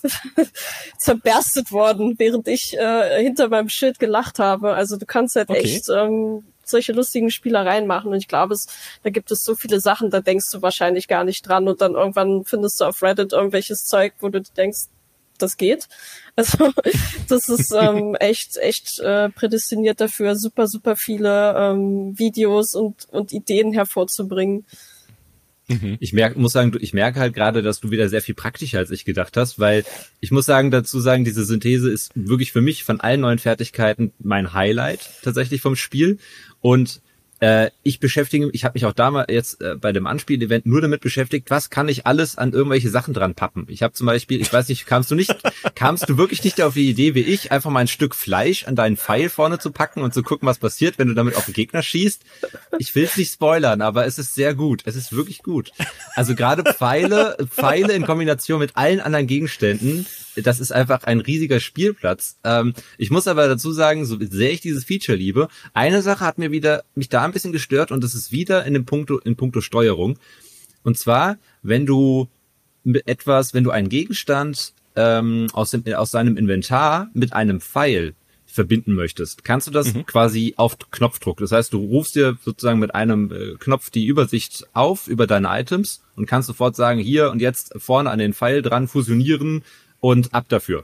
[0.99, 4.75] zerberstet worden, während ich äh, hinter meinem Schild gelacht habe.
[4.75, 5.61] Also du kannst halt okay.
[5.61, 8.11] echt ähm, solche lustigen Spielereien machen.
[8.11, 8.67] Und ich glaube, es,
[9.01, 11.67] da gibt es so viele Sachen, da denkst du wahrscheinlich gar nicht dran.
[11.67, 14.83] Und dann irgendwann findest du auf Reddit irgendwelches Zeug, wo du denkst,
[15.39, 15.87] das geht.
[16.35, 16.71] Also
[17.29, 23.31] das ist ähm, echt, echt äh, prädestiniert dafür, super, super viele ähm, Videos und, und
[23.31, 24.65] Ideen hervorzubringen.
[25.67, 25.97] Mhm.
[25.99, 28.91] Ich merke, muss sagen, ich merke halt gerade, dass du wieder sehr viel praktischer als
[28.91, 29.85] ich gedacht hast, weil
[30.19, 34.11] ich muss sagen, dazu sagen, diese Synthese ist wirklich für mich von allen neuen Fertigkeiten
[34.19, 36.17] mein Highlight tatsächlich vom Spiel.
[36.59, 37.01] Und
[37.43, 41.01] äh, ich beschäftige, ich habe mich auch damals jetzt äh, bei dem Anspiel-Event nur damit
[41.01, 43.65] beschäftigt, was kann ich alles an irgendwelche Sachen dran pappen.
[43.67, 45.35] Ich habe zum Beispiel, ich weiß nicht, kamst du nicht,
[45.75, 48.77] kamst du wirklich nicht auf die Idee wie ich, einfach mal ein Stück Fleisch an
[48.77, 51.53] deinen Pfeil vorne zu packen und zu gucken, was passiert, wenn du damit auf den
[51.53, 52.21] Gegner schießt?
[52.79, 54.83] Ich will es nicht spoilern, aber es ist sehr gut.
[54.85, 55.71] Es ist wirklich gut.
[56.15, 60.05] Also gerade Pfeile, Pfeile in Kombination mit allen anderen Gegenständen
[60.41, 62.37] das ist einfach ein riesiger Spielplatz.
[62.43, 66.37] Ähm, ich muss aber dazu sagen, so sehr ich dieses Feature liebe, eine Sache hat
[66.37, 69.35] mir wieder mich da ein bisschen gestört und das ist wieder in dem Punkto in
[69.35, 70.17] puncto Steuerung.
[70.83, 72.27] Und zwar, wenn du
[73.05, 78.13] etwas, wenn du einen Gegenstand ähm, aus dem aus seinem Inventar mit einem Pfeil
[78.45, 80.05] verbinden möchtest, kannst du das mhm.
[80.05, 81.37] quasi auf Knopfdruck.
[81.37, 85.47] Das heißt, du rufst dir sozusagen mit einem äh, Knopf die Übersicht auf über deine
[85.49, 89.63] Items und kannst sofort sagen, hier und jetzt vorne an den Pfeil dran fusionieren,
[90.03, 90.83] und ab dafür.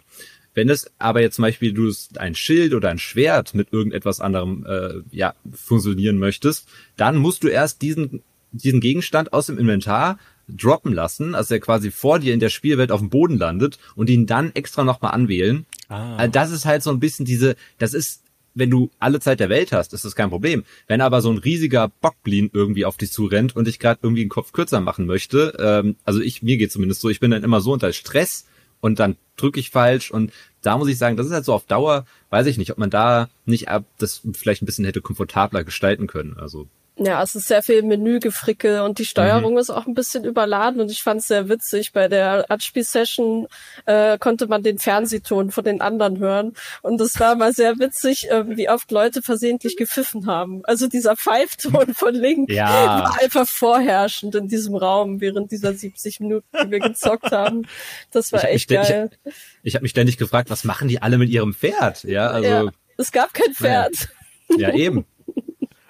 [0.54, 4.66] Wenn es aber jetzt zum Beispiel du ein Schild oder ein Schwert mit irgendetwas anderem
[4.68, 10.94] äh, ja, fusionieren möchtest, dann musst du erst diesen, diesen Gegenstand aus dem Inventar droppen
[10.94, 14.26] lassen, also er quasi vor dir in der Spielwelt auf dem Boden landet und ihn
[14.26, 15.66] dann extra nochmal anwählen.
[15.90, 16.16] Ah.
[16.16, 18.24] Also das ist halt so ein bisschen diese, das ist
[18.56, 20.64] wenn du alle Zeit der Welt hast, ist das kein Problem.
[20.88, 24.30] Wenn aber so ein riesiger Bockblin irgendwie auf dich zurennt und ich gerade irgendwie den
[24.30, 27.62] Kopf kürzer machen möchte, ähm, also ich, mir geht zumindest so, ich bin dann immer
[27.62, 28.46] so unter Stress
[28.82, 31.66] und dann drücke ich falsch und da muss ich sagen, das ist halt so auf
[31.66, 35.64] Dauer, weiß ich nicht, ob man da nicht ab das vielleicht ein bisschen hätte komfortabler
[35.64, 36.38] gestalten können.
[36.38, 36.68] Also
[37.00, 39.60] ja, es ist sehr viel Menügefrickel und die Steuerung mhm.
[39.60, 41.94] ist auch ein bisschen überladen und ich fand es sehr witzig.
[41.94, 43.48] Bei der Anspiel-Session
[43.86, 48.30] äh, konnte man den Fernsehton von den anderen hören und es war mal sehr witzig,
[48.30, 50.62] äh, wie oft Leute versehentlich gepfiffen haben.
[50.66, 52.68] Also dieser Pfeifton von Link ja.
[52.68, 57.66] war einfach vorherrschend in diesem Raum während dieser 70 Minuten, die wir gezockt haben.
[58.12, 59.10] Das war echt geil.
[59.24, 59.34] Ich,
[59.64, 62.04] ich habe mich ständig gefragt, was machen die alle mit ihrem Pferd?
[62.04, 64.10] Ja, also ja, es gab kein Pferd.
[64.58, 65.06] Ja, eben.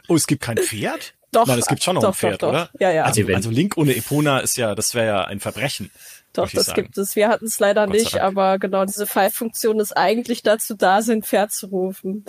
[0.10, 1.14] Oh, es gibt kein Pferd?
[1.32, 1.46] Doch.
[1.46, 2.54] Nein, es gibt schon noch doch, ein Pferd, doch, doch.
[2.54, 2.70] oder?
[2.80, 3.04] Ja, ja.
[3.04, 5.92] Also, also Link ohne Epona ist ja, das wäre ja ein Verbrechen.
[6.34, 7.16] Doch, das gibt es.
[7.16, 11.52] Wir hatten es leider nicht, aber genau, diese Five-Funktion ist eigentlich dazu da, sein Pferd
[11.52, 12.26] zu rufen.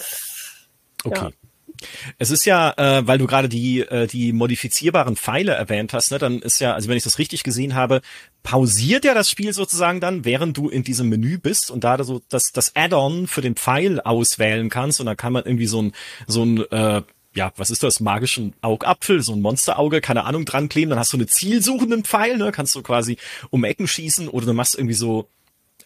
[1.05, 1.25] Okay.
[1.25, 1.31] Ja.
[2.19, 6.19] Es ist ja, äh, weil du gerade die äh, die modifizierbaren Pfeile erwähnt hast, ne,
[6.19, 8.03] dann ist ja, also wenn ich das richtig gesehen habe,
[8.43, 12.21] pausiert ja das Spiel sozusagen dann, während du in diesem Menü bist und da so
[12.29, 15.93] das das Add-on für den Pfeil auswählen kannst und dann kann man irgendwie so ein
[16.27, 17.03] so ein äh,
[17.35, 21.12] ja, was ist das, magischen Augapfel, so ein Monsterauge, keine Ahnung, dran kleben, dann hast
[21.12, 23.19] du eine zielsuchenden Pfeil, ne, kannst du quasi
[23.51, 25.29] um Ecken schießen oder du machst irgendwie so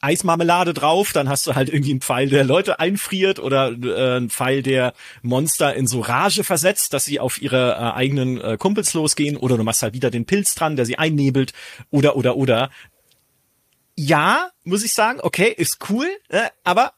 [0.01, 4.31] Eismarmelade drauf, dann hast du halt irgendwie einen Pfeil, der Leute einfriert oder äh, einen
[4.31, 8.93] Pfeil, der Monster in so Rage versetzt, dass sie auf ihre äh, eigenen äh, Kumpels
[8.95, 11.53] losgehen oder du machst halt wieder den Pilz dran, der sie einnebelt
[11.91, 12.71] oder oder oder.
[13.97, 16.93] Ja, muss ich sagen, okay, ist cool, äh, aber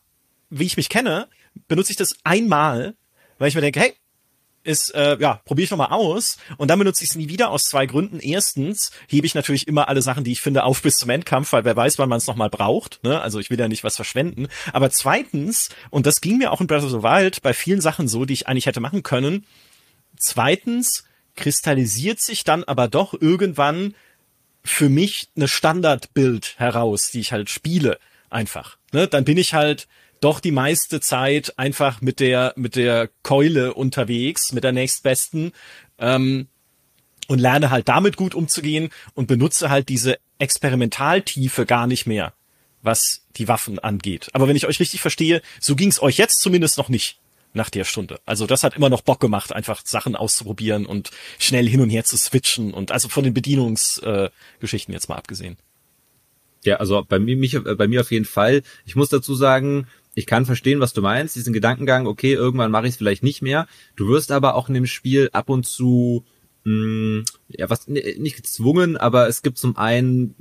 [0.50, 1.28] wie ich mich kenne,
[1.68, 2.94] benutze ich das einmal,
[3.38, 3.94] weil ich mir denke, hey,
[4.66, 7.62] ist, äh, ja, probiere ich nochmal aus und dann benutze ich es nie wieder aus
[7.62, 8.18] zwei Gründen.
[8.20, 11.64] Erstens hebe ich natürlich immer alle Sachen, die ich finde, auf bis zum Endkampf, weil
[11.64, 13.02] wer weiß, wann man es nochmal braucht.
[13.02, 13.20] Ne?
[13.20, 14.48] Also ich will ja nicht was verschwenden.
[14.72, 18.09] Aber zweitens, und das ging mir auch in Breath of the Wild bei vielen Sachen
[18.09, 19.46] so, die ich eigentlich hätte machen können,
[20.18, 21.05] zweitens
[21.37, 23.94] kristallisiert sich dann aber doch irgendwann
[24.64, 27.98] für mich eine Standardbild heraus, die ich halt spiele
[28.31, 28.79] einfach.
[28.92, 29.07] Ne?
[29.07, 29.87] Dann bin ich halt
[30.20, 35.52] doch die meiste Zeit einfach mit der mit der Keule unterwegs, mit der nächstbesten
[35.98, 36.48] ähm,
[37.29, 42.33] und lerne halt damit gut umzugehen und benutze halt diese Experimentaltiefe gar nicht mehr,
[42.83, 44.29] was die Waffen angeht.
[44.33, 47.18] Aber wenn ich euch richtig verstehe, so ging's euch jetzt zumindest noch nicht
[47.52, 48.20] nach der Stunde.
[48.26, 52.05] Also das hat immer noch Bock gemacht, einfach Sachen auszuprobieren und schnell hin und her
[52.05, 55.57] zu switchen und also von den Bedienungsgeschichten äh, jetzt mal abgesehen.
[56.64, 58.62] Ja, also bei mir, mich, bei mir auf jeden Fall.
[58.85, 62.87] Ich muss dazu sagen, ich kann verstehen, was du meinst, diesen Gedankengang, okay, irgendwann mache
[62.87, 63.68] ich es vielleicht nicht mehr.
[63.96, 66.24] Du wirst aber auch in dem Spiel ab und zu,
[66.64, 70.35] mh, hm, ja, was nicht gezwungen, aber es gibt zum einen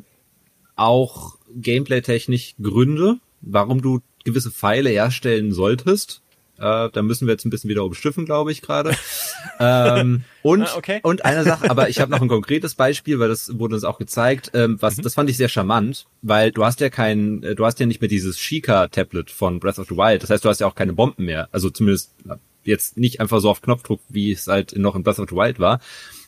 [0.77, 6.21] auch gameplay-technisch Gründe, warum du gewisse Pfeile herstellen solltest.
[6.57, 8.95] Äh, da müssen wir jetzt ein bisschen wieder umschiffen, glaube ich gerade.
[9.59, 10.99] ähm, und ah, okay.
[11.03, 13.97] und eine Sache, aber ich habe noch ein konkretes Beispiel, weil das wurde uns auch
[13.97, 14.51] gezeigt.
[14.53, 15.01] Ähm, was, mhm.
[15.01, 18.01] das fand ich sehr charmant, weil du hast ja kein, äh, du hast ja nicht
[18.01, 20.23] mehr dieses Shika-Tablet von Breath of the Wild.
[20.23, 21.49] Das heißt, du hast ja auch keine Bomben mehr.
[21.51, 22.13] Also zumindest
[22.63, 25.59] jetzt nicht einfach so auf Knopfdruck, wie es halt noch in Breath of the Wild
[25.59, 25.79] war.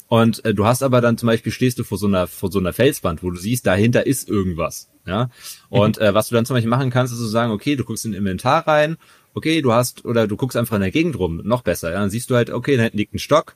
[0.08, 2.60] Und äh, du hast aber dann zum Beispiel stehst du vor so einer vor so
[2.60, 4.90] einer Felswand, wo du siehst, dahinter ist irgendwas.
[5.06, 5.30] Ja.
[5.70, 6.06] Und mhm.
[6.06, 8.14] äh, was du dann zum Beispiel machen kannst, ist so sagen, okay, du guckst in
[8.14, 8.98] Inventar rein
[9.38, 12.10] okay, du hast, oder du guckst einfach in der Gegend rum, noch besser, ja, dann
[12.10, 13.56] siehst du halt, okay, da hinten liegt ein Stock,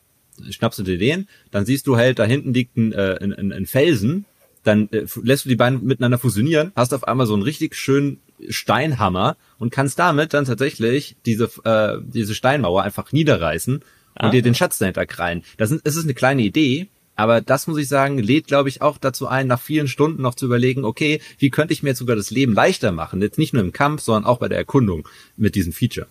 [0.49, 3.51] schnappst du dir den, dann siehst du halt, da hinten liegt ein, äh, ein, ein,
[3.51, 4.25] ein Felsen,
[4.63, 8.19] dann äh, lässt du die beiden miteinander fusionieren, hast auf einmal so einen richtig schönen
[8.47, 13.83] Steinhammer und kannst damit dann tatsächlich diese, äh, diese Steinmauer einfach niederreißen und
[14.15, 14.29] ah.
[14.29, 15.43] dir den Schatz dahinter krallen.
[15.57, 18.82] Das ist, es ist eine kleine Idee, aber das muss ich sagen, lädt, glaube ich,
[18.82, 22.00] auch dazu ein, nach vielen Stunden noch zu überlegen, okay, wie könnte ich mir jetzt
[22.00, 23.21] sogar das Leben leichter machen?
[23.21, 26.08] Jetzt nicht nur im Kampf, sondern auch bei der Erkundung mit diesem Feature.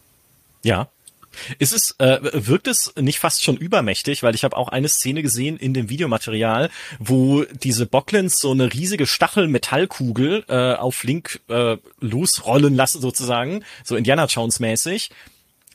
[0.63, 0.89] Ja.
[1.59, 5.23] Ist es, äh, wirkt es nicht fast schon übermächtig, weil ich habe auch eine Szene
[5.23, 11.77] gesehen in dem Videomaterial, wo diese Bocklins so eine riesige Stachel-Metallkugel äh, auf Link äh,
[12.01, 15.11] losrollen lassen sozusagen, so Indiana Jones mäßig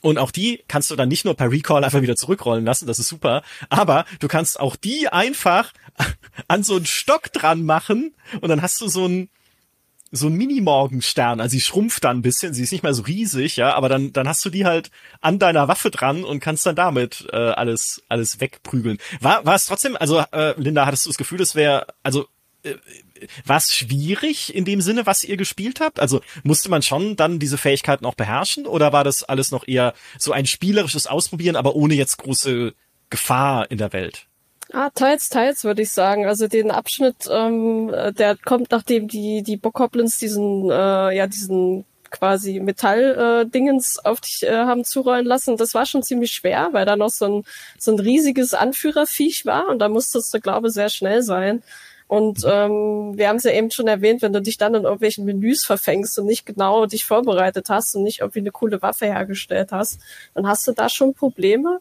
[0.06, 3.00] und auch die kannst du dann nicht nur per Recall einfach wieder zurückrollen lassen, das
[3.00, 5.72] ist super, aber du kannst auch die einfach
[6.48, 9.28] an so einen Stock dran machen und dann hast du so ein
[10.12, 13.56] so ein Mini-Morgenstern, also sie schrumpft dann ein bisschen, sie ist nicht mehr so riesig,
[13.56, 16.76] ja, aber dann, dann hast du die halt an deiner Waffe dran und kannst dann
[16.76, 18.98] damit äh, alles, alles wegprügeln.
[19.20, 22.28] War, war es trotzdem, also äh, Linda, hattest du das Gefühl, es wäre, also
[23.48, 26.00] es schwierig in dem Sinne, was ihr gespielt habt?
[26.00, 29.94] Also musste man schon dann diese Fähigkeiten auch beherrschen oder war das alles noch eher
[30.18, 32.74] so ein spielerisches Ausprobieren, aber ohne jetzt große
[33.10, 34.26] Gefahr in der Welt?
[34.72, 36.26] Ah, teils, teils würde ich sagen.
[36.26, 42.60] Also den Abschnitt, ähm, der kommt, nachdem die die Bokoblins diesen, äh, ja diesen quasi
[42.60, 45.56] Metall-Dingens äh, auf dich äh, haben zurollen lassen.
[45.56, 47.44] Das war schon ziemlich schwer, weil da noch so ein,
[47.78, 51.62] so ein riesiges Anführerviech war und da musstest du, glaube ich, sehr schnell sein.
[52.08, 55.24] Und ähm, wir haben es ja eben schon erwähnt, wenn du dich dann in irgendwelchen
[55.24, 59.72] Menüs verfängst und nicht genau dich vorbereitet hast und nicht irgendwie eine coole Waffe hergestellt
[59.72, 60.00] hast,
[60.34, 61.80] dann hast du da schon Probleme.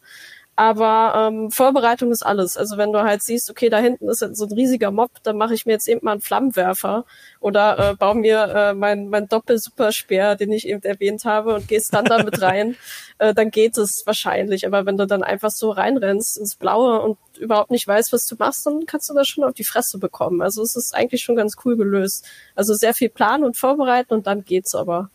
[0.58, 2.56] Aber ähm, Vorbereitung ist alles.
[2.56, 5.54] Also wenn du halt siehst, okay, da hinten ist so ein riesiger Mob, dann mache
[5.54, 7.06] ich mir jetzt eben mal einen Flammenwerfer
[7.42, 11.94] oder äh, baue mir äh, mein, mein Doppel-Superspeer, den ich eben erwähnt habe, und gehst
[11.94, 12.78] dann damit rein,
[13.18, 14.66] äh, dann geht es wahrscheinlich.
[14.66, 18.38] Aber wenn du dann einfach so reinrennst ins Blaue und überhaupt nicht weißt, was du
[18.40, 20.42] machst, dann kannst du das schon auf die Fresse bekommen.
[20.42, 22.26] Also es ist eigentlich schon ganz cool gelöst.
[22.56, 25.10] Also sehr viel planen und vorbereiten und dann geht's aber.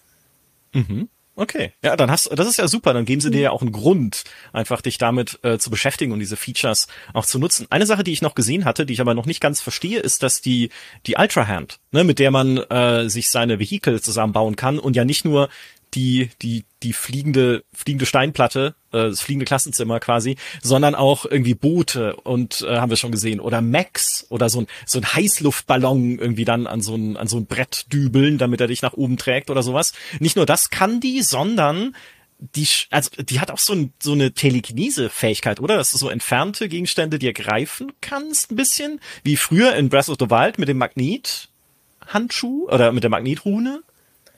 [0.74, 1.08] Mhm.
[1.40, 2.92] Okay, ja, dann hast das ist ja super.
[2.92, 6.18] Dann geben sie dir ja auch einen Grund, einfach dich damit äh, zu beschäftigen und
[6.18, 7.66] diese Features auch zu nutzen.
[7.70, 10.22] Eine Sache, die ich noch gesehen hatte, die ich aber noch nicht ganz verstehe, ist,
[10.22, 10.68] dass die
[11.06, 15.06] die Ultra Hand, ne, mit der man äh, sich seine Vehikel zusammenbauen kann und ja
[15.06, 15.48] nicht nur
[15.94, 22.16] die, die, die fliegende, fliegende Steinplatte, äh, das fliegende Klassenzimmer quasi, sondern auch irgendwie Boote
[22.16, 26.44] und äh, haben wir schon gesehen oder Max oder so ein, so ein Heißluftballon irgendwie
[26.44, 29.50] dann an so ein, an so ein Brett dübeln, damit er dich nach oben trägt
[29.50, 29.92] oder sowas.
[30.18, 31.94] Nicht nur das kann die, sondern
[32.40, 35.76] die, also die hat auch so, ein, so eine Telekinese-Fähigkeit, oder?
[35.76, 40.16] Dass du so entfernte Gegenstände dir greifen kannst, ein bisschen, wie früher in Breath of
[40.18, 43.82] the Wild mit dem Magnet-Handschuh oder mit der Magnetrune.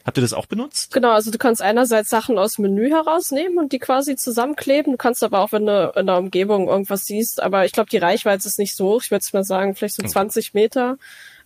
[0.04, 0.92] Habt ihr das auch benutzt?
[0.92, 4.92] Genau, also du kannst einerseits Sachen aus dem Menü herausnehmen und die quasi zusammenkleben.
[4.92, 7.98] Du kannst aber auch, wenn du in der Umgebung irgendwas siehst, aber ich glaube, die
[7.98, 9.02] Reichweite ist nicht so hoch.
[9.04, 10.10] Ich würde mal sagen, vielleicht so okay.
[10.10, 10.98] 20 Meter,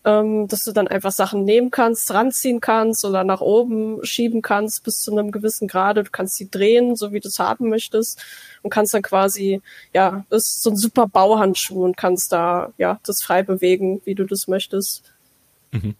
[0.06, 4.84] ähm, dass du dann einfach Sachen nehmen kannst, ranziehen kannst oder nach oben schieben kannst
[4.84, 6.04] bis zu einem gewissen Grade.
[6.04, 8.24] Du kannst sie drehen, so wie du es haben möchtest
[8.62, 9.60] und kannst dann quasi,
[9.92, 14.14] ja, das ist so ein super Bauhandschuh und kannst da, ja, das frei bewegen, wie
[14.14, 15.12] du das möchtest.
[15.72, 15.94] Mhm.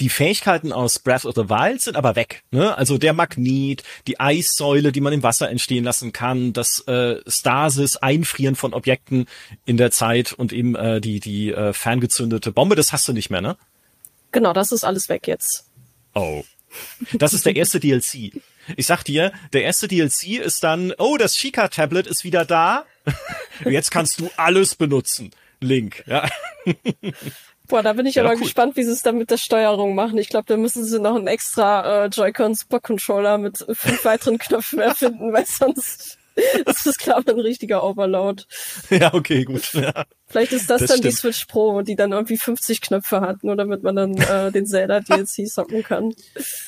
[0.00, 2.42] Die Fähigkeiten aus Breath of the Wild sind aber weg.
[2.50, 2.76] Ne?
[2.76, 7.96] Also der Magnet, die Eissäule, die man im Wasser entstehen lassen kann, das äh, Stasis,
[7.96, 9.26] Einfrieren von Objekten
[9.64, 13.30] in der Zeit und eben äh, die, die äh, ferngezündete Bombe, das hast du nicht
[13.30, 13.56] mehr, ne?
[14.32, 15.70] Genau, das ist alles weg jetzt.
[16.14, 16.42] Oh.
[17.12, 18.32] Das ist der erste DLC.
[18.76, 22.84] Ich sag dir, der erste DLC ist dann, oh, das Chica-Tablet ist wieder da.
[23.64, 25.30] Jetzt kannst du alles benutzen.
[25.60, 26.28] Link, ja.
[27.74, 28.42] Boah, da bin ich ja, aber cool.
[28.42, 30.16] gespannt, wie sie es dann mit der Steuerung machen.
[30.18, 34.38] Ich glaube, da müssen sie noch einen extra äh, Joy-Con Super Controller mit fünf weiteren
[34.38, 36.20] Knöpfen erfinden, weil sonst
[36.66, 38.44] das ist, glaube ich, ein richtiger Overload.
[38.90, 39.72] Ja, okay, gut.
[39.72, 40.04] Ja.
[40.34, 41.12] Vielleicht ist das, das dann stimmt.
[41.12, 44.66] die Switch Pro, die dann irgendwie 50 Knöpfe hat, nur damit man dann äh, den
[44.66, 46.12] Zelda DLC socken kann.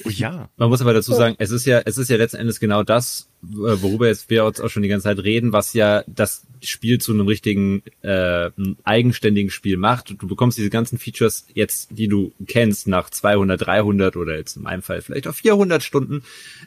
[0.05, 0.49] Oh ja.
[0.57, 3.29] Man muss aber dazu sagen, es ist ja, es ist ja letzten Endes genau das,
[3.43, 7.13] worüber jetzt wir uns auch schon die ganze Zeit reden, was ja das Spiel zu
[7.13, 8.51] einem richtigen äh,
[8.85, 10.15] eigenständigen Spiel macht.
[10.17, 14.63] Du bekommst diese ganzen Features jetzt, die du kennst, nach 200, 300 oder jetzt in
[14.63, 16.23] meinem Fall vielleicht auch 400 Stunden,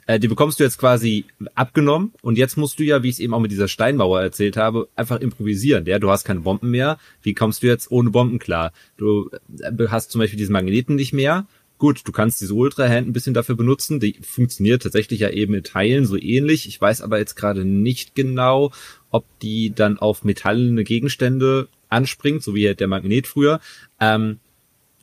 [0.06, 3.20] äh, die bekommst du jetzt quasi abgenommen und jetzt musst du ja, wie ich es
[3.20, 5.86] eben auch mit dieser Steinmauer erzählt habe, einfach improvisieren.
[5.86, 6.89] Ja, du hast keine Bomben mehr.
[7.22, 8.72] Wie kommst du jetzt ohne Bomben klar?
[8.98, 11.46] Du äh, hast zum Beispiel diesen Magneten nicht mehr
[11.80, 14.02] Gut, du kannst diese Ultra-Hand ein bisschen dafür benutzen.
[14.02, 16.68] Die funktioniert tatsächlich ja eben in Teilen so ähnlich.
[16.68, 18.74] Ich weiß aber jetzt gerade nicht genau,
[19.12, 23.62] ob die dann auf metallene Gegenstände anspringt, so wie der Magnet früher.
[24.02, 24.40] Ähm,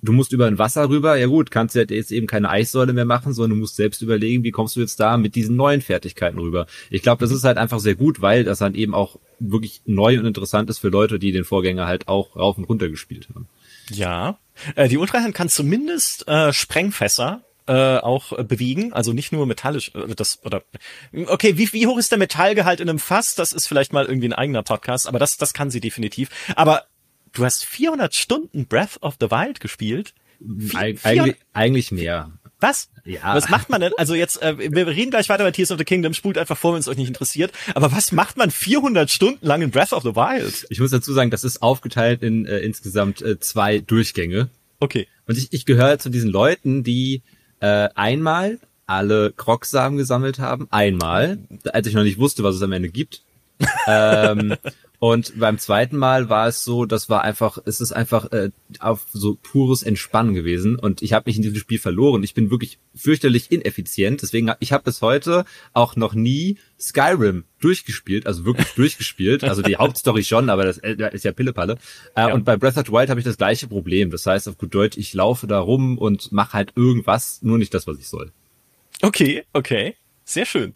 [0.02, 1.16] du musst über ein Wasser rüber.
[1.16, 4.44] Ja gut, kannst du jetzt eben keine Eissäule mehr machen, sondern du musst selbst überlegen,
[4.44, 6.66] wie kommst du jetzt da mit diesen neuen Fertigkeiten rüber.
[6.90, 10.18] Ich glaube, das ist halt einfach sehr gut, weil das dann eben auch wirklich neu
[10.18, 13.48] und interessant ist für Leute, die den Vorgänger halt auch rauf und runter gespielt haben.
[13.90, 14.38] Ja,
[14.74, 19.92] äh, die Ultrahand kann zumindest äh, Sprengfässer äh, auch äh, bewegen, also nicht nur metallisch,
[19.94, 20.62] äh, das oder
[21.26, 23.34] okay, wie, wie hoch ist der Metallgehalt in einem Fass?
[23.34, 26.30] Das ist vielleicht mal irgendwie ein eigener Podcast, aber das das kann sie definitiv.
[26.54, 26.84] Aber
[27.32, 30.14] du hast 400 Stunden Breath of the Wild gespielt.
[30.74, 32.32] Eig eigentlich, eigentlich mehr.
[32.60, 32.88] Was?
[33.04, 33.34] Ja.
[33.34, 33.92] Was macht man denn?
[33.98, 36.72] Also jetzt, äh, wir reden gleich weiter bei Tears of the Kingdom, spult einfach vor,
[36.72, 37.52] wenn es euch nicht interessiert.
[37.74, 40.66] Aber was macht man 400 Stunden lang in Breath of the Wild?
[40.70, 44.48] Ich muss dazu sagen, das ist aufgeteilt in äh, insgesamt äh, zwei Durchgänge.
[44.80, 45.06] Okay.
[45.26, 47.22] Und ich, ich gehöre zu diesen Leuten, die
[47.60, 51.38] äh, einmal alle Krogsamen gesammelt haben, einmal,
[51.72, 53.22] als ich noch nicht wusste, was es am Ende gibt.
[53.86, 54.54] ähm,
[54.98, 59.06] und beim zweiten Mal war es so, das war einfach, es ist einfach äh, auf
[59.12, 62.22] so pures Entspannen gewesen und ich habe mich in diesem Spiel verloren.
[62.22, 68.26] Ich bin wirklich fürchterlich ineffizient, deswegen ich habe bis heute auch noch nie Skyrim durchgespielt,
[68.26, 71.78] also wirklich durchgespielt, also die Hauptstory schon, aber das äh, ist ja Pillepalle.
[72.14, 72.34] Äh, ja.
[72.34, 74.10] Und bei Breath of the Wild habe ich das gleiche Problem.
[74.10, 77.74] Das heißt auf gut Deutsch, ich laufe da rum und mache halt irgendwas, nur nicht
[77.74, 78.32] das, was ich soll.
[79.02, 79.94] Okay, okay.
[80.24, 80.74] Sehr schön.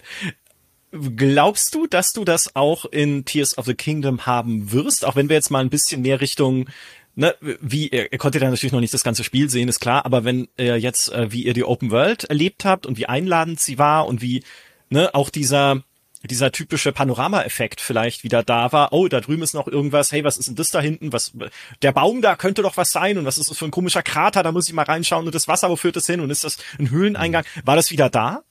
[0.92, 5.28] Glaubst du, dass du das auch in Tears of the Kingdom haben wirst, auch wenn
[5.28, 6.68] wir jetzt mal ein bisschen mehr Richtung
[7.14, 10.04] ne, wie, ihr, ihr konntet ja natürlich noch nicht das ganze Spiel sehen, ist klar,
[10.04, 13.60] aber wenn ihr jetzt, äh, wie ihr die Open World erlebt habt und wie einladend
[13.60, 14.42] sie war und wie,
[14.88, 15.82] ne, auch dieser,
[16.22, 18.92] dieser typische Panorama-Effekt vielleicht wieder da war.
[18.92, 20.12] Oh, da drüben ist noch irgendwas.
[20.12, 21.12] Hey, was ist denn das da hinten?
[21.12, 21.32] Was,
[21.80, 23.16] der Baum da könnte doch was sein.
[23.16, 24.42] Und was ist das für ein komischer Krater?
[24.42, 25.24] Da muss ich mal reinschauen.
[25.24, 26.20] Und das Wasser, wo führt das hin?
[26.20, 27.44] Und ist das ein Höhleneingang?
[27.64, 28.42] War das wieder da?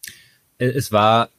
[0.58, 1.30] Äh, es war,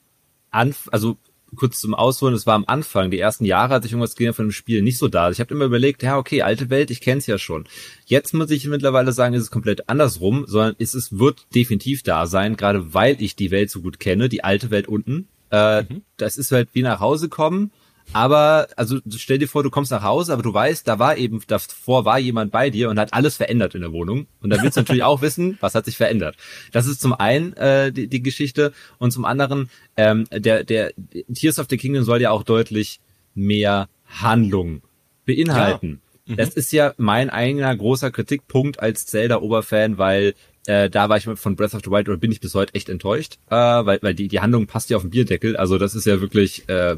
[0.51, 1.17] anf also
[1.57, 4.47] kurz zum Ausholen, es war am Anfang, die ersten Jahre hatte ich irgendwas gesehen von
[4.47, 5.31] dem Spiel nicht so da.
[5.31, 7.65] Ich habe immer überlegt, ja, okay, alte Welt, ich kenn's ja schon.
[8.07, 12.29] Jetzt muss ich mittlerweile sagen, ist es komplett andersrum, sondern ist es wird definitiv da
[12.29, 16.03] sein, gerade weil ich die Welt so gut kenne, die alte Welt unten äh, mhm.
[16.17, 17.73] Das ist halt wie nach Hause kommen.
[18.13, 21.41] Aber, also stell dir vor, du kommst nach Hause, aber du weißt, da war eben,
[21.47, 24.27] davor war jemand bei dir und hat alles verändert in der Wohnung.
[24.41, 26.37] Und da willst du natürlich auch wissen, was hat sich verändert.
[26.73, 30.93] Das ist zum einen äh, die, die Geschichte und zum anderen, ähm, der, der
[31.33, 33.01] Tears of the Kingdom soll ja auch deutlich
[33.35, 34.83] mehr Handlung
[35.25, 36.01] beinhalten.
[36.27, 36.33] Ja.
[36.33, 36.37] Mhm.
[36.37, 40.35] Das ist ja mein eigener großer Kritikpunkt als Zelda-Oberfan, weil
[40.71, 42.89] äh, da war ich von Breath of the Wild oder bin ich bis heute echt
[42.89, 45.57] enttäuscht, äh, weil, weil die, die Handlung passt ja auf den Bierdeckel.
[45.57, 46.97] Also das ist ja wirklich, äh,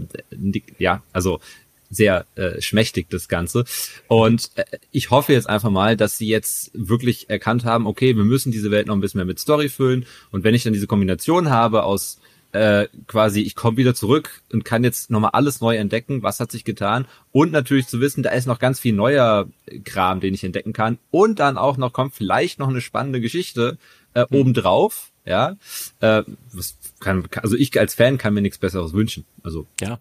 [0.79, 1.41] ja, also
[1.89, 3.65] sehr äh, schmächtig das Ganze.
[4.09, 8.25] Und äh, ich hoffe jetzt einfach mal, dass sie jetzt wirklich erkannt haben, okay, wir
[8.25, 10.05] müssen diese Welt noch ein bisschen mehr mit Story füllen.
[10.31, 12.19] Und wenn ich dann diese Kombination habe aus
[12.53, 16.53] äh, quasi, ich komme wieder zurück und kann jetzt nochmal alles neu entdecken, was hat
[16.53, 17.07] sich getan.
[17.33, 19.49] Und natürlich zu wissen, da ist noch ganz viel neuer
[19.85, 20.99] Kram, den ich entdecken kann.
[21.11, 23.79] Und dann auch noch kommt vielleicht noch eine spannende Geschichte
[24.15, 24.37] äh, mhm.
[24.39, 25.57] obendrauf, ja,
[26.01, 26.23] äh,
[26.53, 29.99] was kann, also ich als Fan kann mir nichts Besseres wünschen, also ja.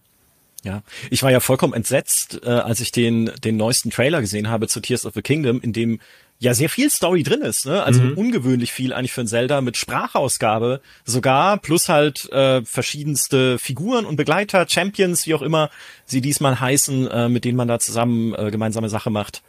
[0.64, 4.68] Ja, ich war ja vollkommen entsetzt, äh, als ich den den neuesten Trailer gesehen habe
[4.68, 6.00] zu Tears of the Kingdom, in dem
[6.42, 7.84] ja sehr viel Story drin ist, ne?
[7.84, 8.18] Also mhm.
[8.18, 14.16] ungewöhnlich viel eigentlich für ein Zelda mit Sprachausgabe sogar, plus halt äh, verschiedenste Figuren und
[14.16, 15.70] Begleiter, Champions, wie auch immer
[16.06, 19.44] sie diesmal heißen, äh, mit denen man da zusammen äh, gemeinsame Sache macht.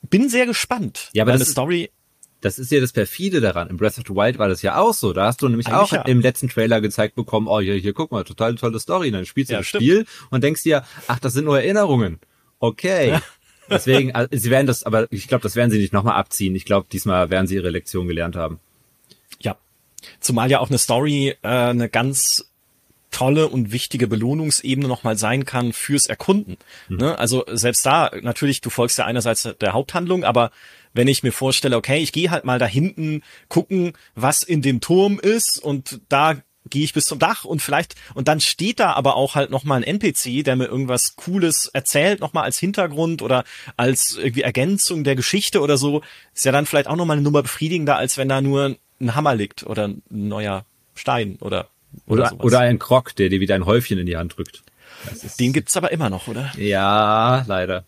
[0.00, 1.10] Bin sehr gespannt.
[1.12, 1.90] Ja, aber das Story
[2.40, 3.70] das ist ja das perfide daran.
[3.70, 5.14] Im Breath of the Wild war das ja auch so.
[5.14, 6.02] Da hast du nämlich Eigentlich auch ja.
[6.02, 9.06] im letzten Trailer gezeigt bekommen, oh hier, hier, guck mal, total tolle Story.
[9.06, 9.82] Und dann spielst du ja, das stimmt.
[9.82, 12.20] Spiel und denkst dir, ach, das sind nur Erinnerungen.
[12.58, 13.18] Okay.
[13.70, 16.54] Deswegen, also, sie werden das, aber ich glaube, das werden sie nicht nochmal abziehen.
[16.54, 18.60] Ich glaube, diesmal werden sie ihre Lektion gelernt haben.
[19.40, 19.56] Ja.
[20.20, 22.50] Zumal ja auch eine Story äh, eine ganz
[23.14, 26.56] tolle und wichtige Belohnungsebene nochmal sein kann fürs Erkunden.
[26.88, 26.96] Mhm.
[26.96, 27.18] Ne?
[27.18, 30.50] Also selbst da, natürlich, du folgst ja einerseits der Haupthandlung, aber
[30.94, 34.80] wenn ich mir vorstelle, okay, ich gehe halt mal da hinten gucken, was in dem
[34.80, 36.36] Turm ist und da
[36.70, 39.82] gehe ich bis zum Dach und vielleicht, und dann steht da aber auch halt nochmal
[39.82, 43.44] ein NPC, der mir irgendwas Cooles erzählt, nochmal als Hintergrund oder
[43.76, 46.02] als irgendwie Ergänzung der Geschichte oder so,
[46.34, 49.34] ist ja dann vielleicht auch nochmal eine Nummer befriedigender, als wenn da nur ein Hammer
[49.34, 51.68] liegt oder ein neuer Stein oder
[52.06, 54.64] oder, oder, oder ein Krog, der dir wieder ein Häufchen in die Hand drückt.
[55.38, 56.50] Den gibt's aber immer noch, oder?
[56.56, 57.84] Ja, leider.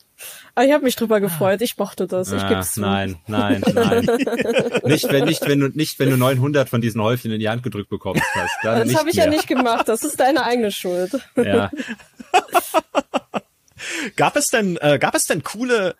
[0.59, 1.61] Ah, ich habe mich drüber gefreut.
[1.61, 2.32] Ich mochte das.
[2.32, 2.80] Ich ah, geb's zu.
[2.80, 4.07] Nein, nein, nein.
[4.84, 7.62] nicht wenn nicht wenn du nicht wenn du 900 von diesen Häufchen in die Hand
[7.62, 8.57] gedrückt bekommst hast.
[8.62, 9.26] Dann das habe ich mehr.
[9.26, 9.86] ja nicht gemacht.
[9.86, 11.20] Das ist deine eigene Schuld.
[11.36, 11.70] Ja.
[14.16, 15.94] gab es denn äh, gab es denn coole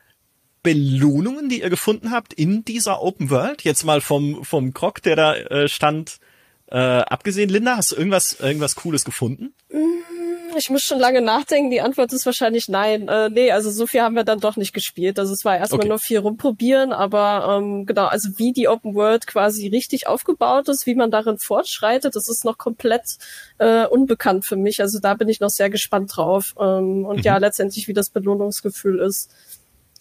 [0.63, 3.63] Belohnungen, die ihr gefunden habt in dieser Open World?
[3.63, 6.17] Jetzt mal vom vom Krog, der da äh, stand,
[6.69, 7.51] äh, abgesehen.
[7.51, 9.53] Linda, hast du irgendwas irgendwas Cooles gefunden?
[9.71, 10.16] Mm
[10.57, 11.71] ich muss schon lange nachdenken.
[11.71, 13.09] Die Antwort ist wahrscheinlich nein.
[13.09, 15.19] Äh, nee, also so viel haben wir dann doch nicht gespielt.
[15.19, 15.89] Also es war erstmal okay.
[15.89, 20.87] nur viel rumprobieren, aber ähm, genau, also wie die Open World quasi richtig aufgebaut ist,
[20.87, 23.19] wie man darin fortschreitet, das ist noch komplett
[23.59, 24.81] äh, unbekannt für mich.
[24.81, 26.55] Also da bin ich noch sehr gespannt drauf.
[26.59, 27.23] Ähm, und mhm.
[27.23, 29.31] ja, letztendlich, wie das Belohnungsgefühl ist.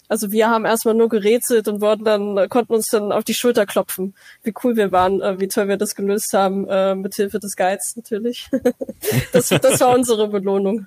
[0.08, 3.66] Also wir haben erstmal nur gerätselt und wurden dann, konnten uns dann auf die Schulter
[3.66, 7.38] klopfen, wie cool wir waren, äh, wie toll wir das gelöst haben, äh, mit Hilfe
[7.38, 8.48] des Guides natürlich.
[9.32, 10.86] das, das war unsere Belohnung.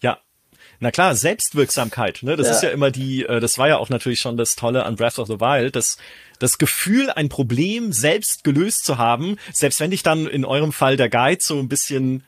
[0.00, 0.18] Ja.
[0.80, 2.36] Na klar, Selbstwirksamkeit, ne?
[2.36, 2.52] Das ja.
[2.54, 5.18] ist ja immer die, äh, das war ja auch natürlich schon das Tolle an Breath
[5.18, 5.96] of the Wild, das,
[6.38, 10.96] das Gefühl, ein Problem selbst gelöst zu haben, selbst wenn dich dann in eurem Fall
[10.96, 12.24] der Guide so ein bisschen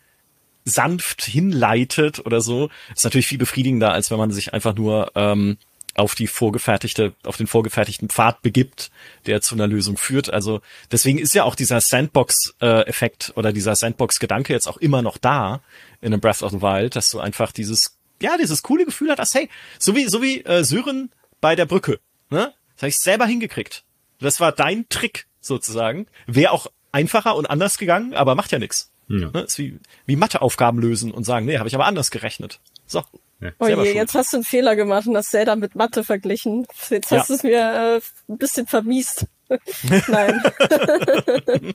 [0.65, 5.59] sanft hinleitet oder so, ist natürlich viel befriedigender, als wenn man sich einfach nur ähm,
[5.99, 8.91] auf die vorgefertigte, auf den vorgefertigten Pfad begibt,
[9.27, 10.31] der zu einer Lösung führt.
[10.31, 15.63] Also deswegen ist ja auch dieser Sandbox-Effekt oder dieser Sandbox-Gedanke jetzt auch immer noch da
[16.01, 19.35] in einem Breath of the Wild, dass du einfach dieses, ja, dieses coole Gefühl hast,
[19.35, 22.53] hey, so wie, so wie äh, Syren bei der Brücke, ne?
[22.75, 23.85] Das habe ich selber hingekriegt.
[24.21, 26.07] Das war dein Trick sozusagen.
[26.27, 28.91] Wäre auch einfacher und anders gegangen, aber macht ja nichts.
[29.09, 29.31] Ja.
[29.31, 29.41] Ne?
[29.41, 32.61] Ist wie, wie Matheaufgaben lösen und sagen, nee, habe ich aber anders gerechnet.
[32.87, 33.03] So.
[33.41, 36.67] Ja, oh je, jetzt hast du einen Fehler gemacht und hast Zelda mit Mathe verglichen.
[36.89, 37.25] Jetzt hast ja.
[37.27, 38.01] du es mir äh,
[38.33, 39.27] ein bisschen vermiest.
[40.09, 40.43] Nein.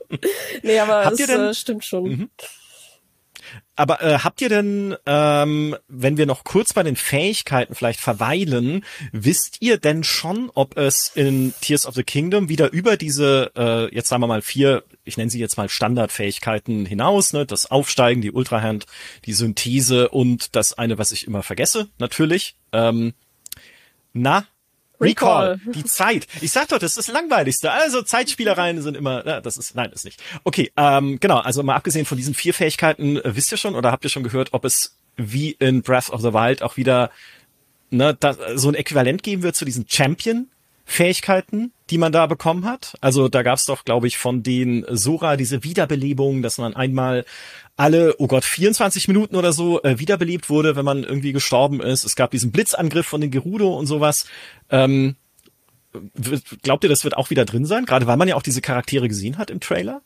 [0.62, 2.04] nee, aber es äh, stimmt schon.
[2.04, 2.30] Mhm.
[3.74, 8.84] Aber äh, habt ihr denn, ähm, wenn wir noch kurz bei den Fähigkeiten vielleicht verweilen,
[9.12, 13.94] wisst ihr denn schon, ob es in Tears of the Kingdom wieder über diese, äh,
[13.94, 18.20] jetzt sagen wir mal vier, ich nenne sie jetzt mal Standardfähigkeiten hinaus, ne, das Aufsteigen,
[18.20, 18.86] die Ultrahand,
[19.24, 22.56] die Synthese und das eine, was ich immer vergesse, natürlich.
[22.72, 23.14] Ähm,
[24.12, 24.46] na,
[25.02, 25.52] Recall.
[25.52, 25.72] Recall.
[25.74, 26.26] Die Zeit.
[26.40, 27.70] Ich sag doch, das ist das Langweiligste.
[27.70, 30.22] Also Zeitspielereien sind immer, ja, das ist, nein, ist nicht.
[30.44, 33.90] Okay, ähm, genau, also mal abgesehen von diesen vier Fähigkeiten, äh, wisst ihr schon oder
[33.92, 37.10] habt ihr schon gehört, ob es wie in Breath of the Wild auch wieder
[37.90, 40.48] ne, da, so ein Äquivalent geben wird zu diesen Champion
[40.84, 42.94] Fähigkeiten, die man da bekommen hat.
[43.00, 47.24] Also da gab's doch, glaube ich, von den Sora diese Wiederbelebung, dass man einmal
[47.76, 52.04] alle, oh Gott, 24 Minuten oder so äh, wiederbelebt wurde, wenn man irgendwie gestorben ist.
[52.04, 54.26] Es gab diesen Blitzangriff von den Gerudo und sowas.
[54.70, 55.16] Ähm,
[56.62, 57.84] glaubt ihr, das wird auch wieder drin sein?
[57.84, 60.02] Gerade weil man ja auch diese Charaktere gesehen hat im Trailer?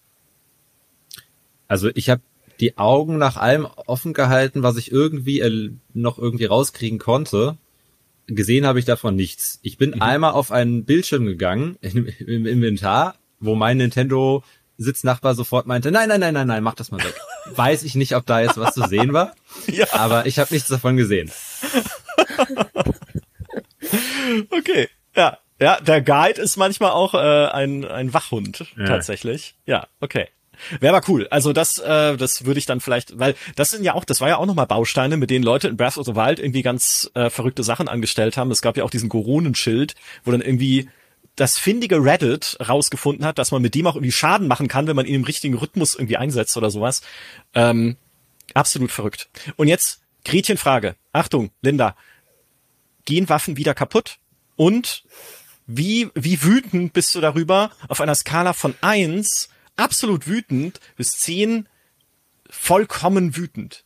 [1.69, 2.23] Also ich habe
[2.61, 7.59] die Augen nach allem offen gehalten, was ich irgendwie äh, noch irgendwie rauskriegen konnte
[8.27, 9.59] gesehen habe ich davon nichts.
[9.63, 10.03] Ich bin mhm.
[10.03, 14.43] einmal auf einen Bildschirm gegangen im, im Inventar, wo mein Nintendo
[14.79, 17.15] Sitznachbar sofort meinte, nein, nein, nein, nein, nein, mach das mal weg.
[17.57, 19.35] Weiß ich nicht, ob da jetzt was zu sehen war,
[19.69, 19.87] ja.
[19.93, 21.31] aber ich habe nichts davon gesehen.
[24.51, 25.39] okay, ja.
[25.59, 28.85] Ja, der Guide ist manchmal auch äh, ein, ein Wachhund, ja.
[28.85, 29.55] tatsächlich.
[29.65, 30.29] Ja, okay.
[30.81, 31.27] Wäre aber cool.
[31.31, 34.29] Also das, äh, das würde ich dann vielleicht, weil das sind ja auch, das war
[34.29, 37.31] ja auch nochmal Bausteine, mit denen Leute in Breath of the Wild irgendwie ganz äh,
[37.31, 38.51] verrückte Sachen angestellt haben.
[38.51, 39.95] Es gab ja auch diesen Goronenschild,
[40.25, 40.89] wo dann irgendwie
[41.37, 44.97] das findige Reddit rausgefunden hat, dass man mit dem auch irgendwie Schaden machen kann, wenn
[44.97, 47.03] man ihn im richtigen Rhythmus irgendwie einsetzt oder sowas.
[47.55, 47.97] Ähm,
[48.55, 49.29] absolut verrückt.
[49.57, 50.97] Und jetzt Gretchenfrage.
[51.13, 51.95] Achtung, Linda.
[53.05, 54.19] Gehen Waffen wieder kaputt?
[54.57, 55.05] Und
[55.67, 61.69] wie, wie wütend bist du darüber auf einer Skala von eins absolut wütend bis zehn
[62.49, 63.85] vollkommen wütend.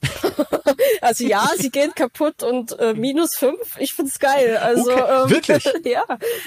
[1.00, 4.56] also ja, sie gehen kaputt und äh, minus fünf, ich find's geil.
[4.56, 5.64] Also okay, ähm, wirklich?
[5.84, 6.04] ja,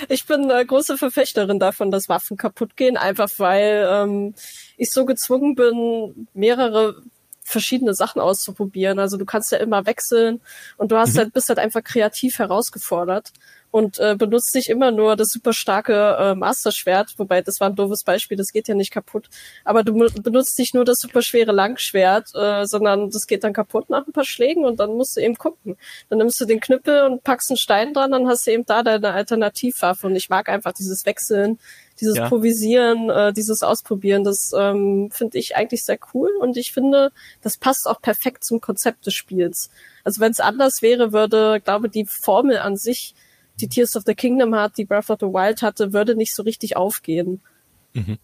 [0.07, 4.36] ich bin äh, große Verfechterin davon, dass Waffen kaputt gehen, einfach weil ähm,
[4.77, 7.01] ich so gezwungen bin, mehrere
[7.43, 8.99] verschiedene Sachen auszuprobieren.
[8.99, 10.39] Also du kannst ja immer wechseln
[10.77, 11.19] und du hast mhm.
[11.19, 13.32] halt bist halt einfach kreativ herausgefordert
[13.72, 17.76] und äh, benutzt nicht immer nur das super starke äh, Master-Schwert, wobei das war ein
[17.76, 19.30] doofes Beispiel, das geht ja nicht kaputt.
[19.63, 23.89] Aber du benutzt nicht nur das super schwere Langschwert, äh, sondern das geht dann kaputt
[23.89, 25.78] nach ein paar Schlägen und dann musst du eben gucken.
[26.09, 28.84] Dann nimmst du den Knüppel und packst einen Stein dran, dann hast du eben da
[28.84, 30.07] deine Alternativwaffe.
[30.07, 31.57] Und ich mag einfach dieses Wechseln,
[32.01, 32.28] dieses ja.
[32.28, 37.11] Provisieren, äh, dieses Ausprobieren, das ähm, finde ich eigentlich sehr cool und ich finde,
[37.41, 39.69] das passt auch perfekt zum Konzept des Spiels.
[40.03, 43.13] Also wenn es anders wäre, würde, glaube die Formel an sich
[43.62, 46.43] die Tears of the Kingdom hat, die Breath of the Wild hatte, würde nicht so
[46.43, 47.41] richtig aufgehen.
[47.93, 48.18] Mhm.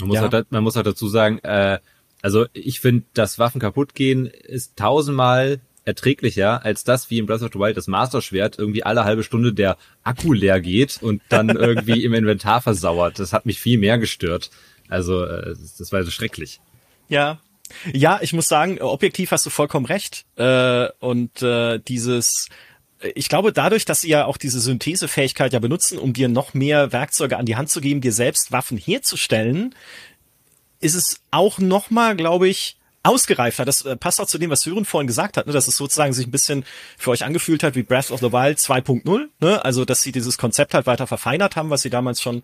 [0.00, 0.30] Man, muss ja.
[0.30, 1.78] halt, man muss halt dazu sagen, äh,
[2.22, 7.42] also ich finde, das Waffen kaputt gehen ist tausendmal erträglicher als das, wie in Breath
[7.42, 11.22] of the Wild das Master Schwert irgendwie alle halbe Stunde der Akku leer geht und
[11.28, 13.18] dann irgendwie im Inventar versauert.
[13.18, 14.50] Das hat mich viel mehr gestört.
[14.88, 16.60] Also äh, das war so schrecklich.
[17.08, 17.40] Ja,
[17.92, 20.24] ja, ich muss sagen, objektiv hast du vollkommen recht.
[20.36, 22.48] Äh, und äh, dieses
[23.14, 26.92] ich glaube, dadurch, dass sie ja auch diese Synthesefähigkeit ja benutzen, um dir noch mehr
[26.92, 29.74] Werkzeuge an die Hand zu geben, dir selbst Waffen herzustellen,
[30.80, 33.64] ist es auch nochmal, glaube ich, ausgereifter.
[33.64, 35.52] Das äh, passt auch zu dem, was Sören vorhin gesagt hat, ne?
[35.52, 36.64] dass es sozusagen sich ein bisschen
[36.96, 39.28] für euch angefühlt hat wie Breath of the Wild 2.0.
[39.40, 39.64] Ne?
[39.64, 42.42] Also, dass sie dieses Konzept halt weiter verfeinert haben, was sie damals schon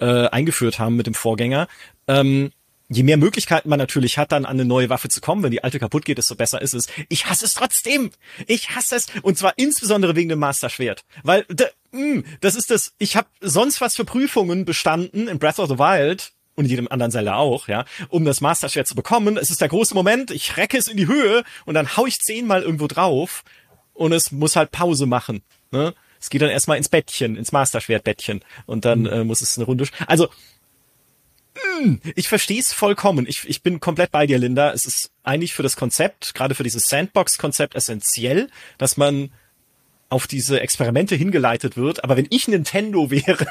[0.00, 1.68] äh, eingeführt haben mit dem Vorgänger.
[2.08, 2.50] Ähm,
[2.92, 5.64] je mehr Möglichkeiten man natürlich hat, dann an eine neue Waffe zu kommen, wenn die
[5.64, 6.86] alte kaputt geht, desto besser ist es.
[7.08, 8.10] Ich hasse es trotzdem.
[8.46, 9.06] Ich hasse es.
[9.22, 11.04] Und zwar insbesondere wegen dem Master-Schwert.
[11.22, 11.46] Weil,
[11.92, 15.78] mh, das ist das, ich habe sonst was für Prüfungen bestanden in Breath of the
[15.78, 19.36] Wild und jedem anderen Zelda auch, ja, um das Master-Schwert zu bekommen.
[19.36, 22.18] Es ist der große Moment, ich recke es in die Höhe und dann hau ich
[22.20, 23.42] zehnmal irgendwo drauf
[23.94, 25.42] und es muss halt Pause machen.
[25.70, 25.94] Ne?
[26.20, 29.06] Es geht dann erstmal ins Bettchen, ins Master-Schwert-Bettchen und dann mhm.
[29.06, 29.88] äh, muss es eine Runde.
[30.06, 30.28] Also
[32.14, 33.26] ich verstehe es vollkommen.
[33.26, 34.72] Ich, ich bin komplett bei dir, Linda.
[34.72, 38.48] Es ist eigentlich für das Konzept, gerade für dieses Sandbox-Konzept essentiell,
[38.78, 39.30] dass man
[40.08, 42.04] auf diese Experimente hingeleitet wird.
[42.04, 43.46] Aber wenn ich Nintendo wäre,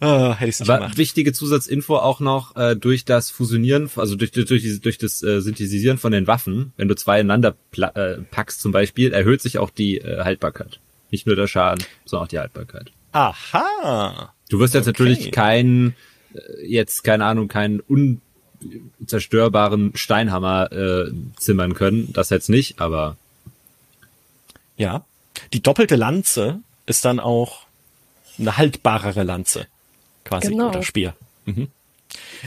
[0.00, 0.98] oh, hätte ich nicht Aber gemacht.
[0.98, 5.40] wichtige Zusatzinfo auch noch äh, durch das Fusionieren, also durch durch, durch, durch das äh,
[5.40, 9.70] Synthetisieren von den Waffen, wenn du zwei ineinander äh, packst zum Beispiel, erhöht sich auch
[9.70, 10.80] die äh, Haltbarkeit.
[11.10, 12.92] Nicht nur der Schaden, sondern auch die Haltbarkeit.
[13.12, 14.32] Aha.
[14.50, 15.02] Du wirst jetzt okay.
[15.02, 15.96] natürlich keinen,
[16.34, 17.80] äh, jetzt keine Ahnung, keinen
[19.00, 22.12] unzerstörbaren Steinhammer äh, zimmern können.
[22.12, 23.16] Das jetzt nicht, aber.
[24.76, 25.06] Ja.
[25.54, 27.62] Die doppelte Lanze ist dann auch
[28.38, 29.66] eine haltbarere Lanze.
[30.24, 30.48] Quasi.
[30.48, 30.68] Genau.
[30.68, 31.14] Oder Speer.
[31.46, 31.68] Mhm.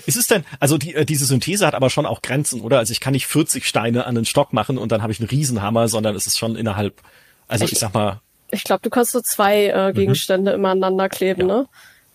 [0.06, 2.80] Ist es denn, also die, äh, diese Synthese hat aber schon auch Grenzen, oder?
[2.80, 5.30] Also ich kann nicht 40 Steine an den Stock machen und dann habe ich einen
[5.30, 7.02] Riesenhammer, sondern es ist schon innerhalb,
[7.48, 8.20] also ich, ich sag mal.
[8.52, 9.96] Ich glaube, du kannst so zwei äh, mhm.
[9.96, 10.60] Gegenstände mhm.
[10.60, 11.48] immer aneinander kleben, ja.
[11.48, 11.68] ne?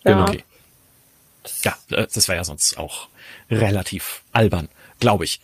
[0.04, 0.12] Ja.
[0.12, 0.28] Genau.
[0.28, 0.44] Okay.
[1.62, 3.08] Ja, äh, das wäre ja sonst auch
[3.50, 4.68] relativ albern,
[5.00, 5.40] glaube ich.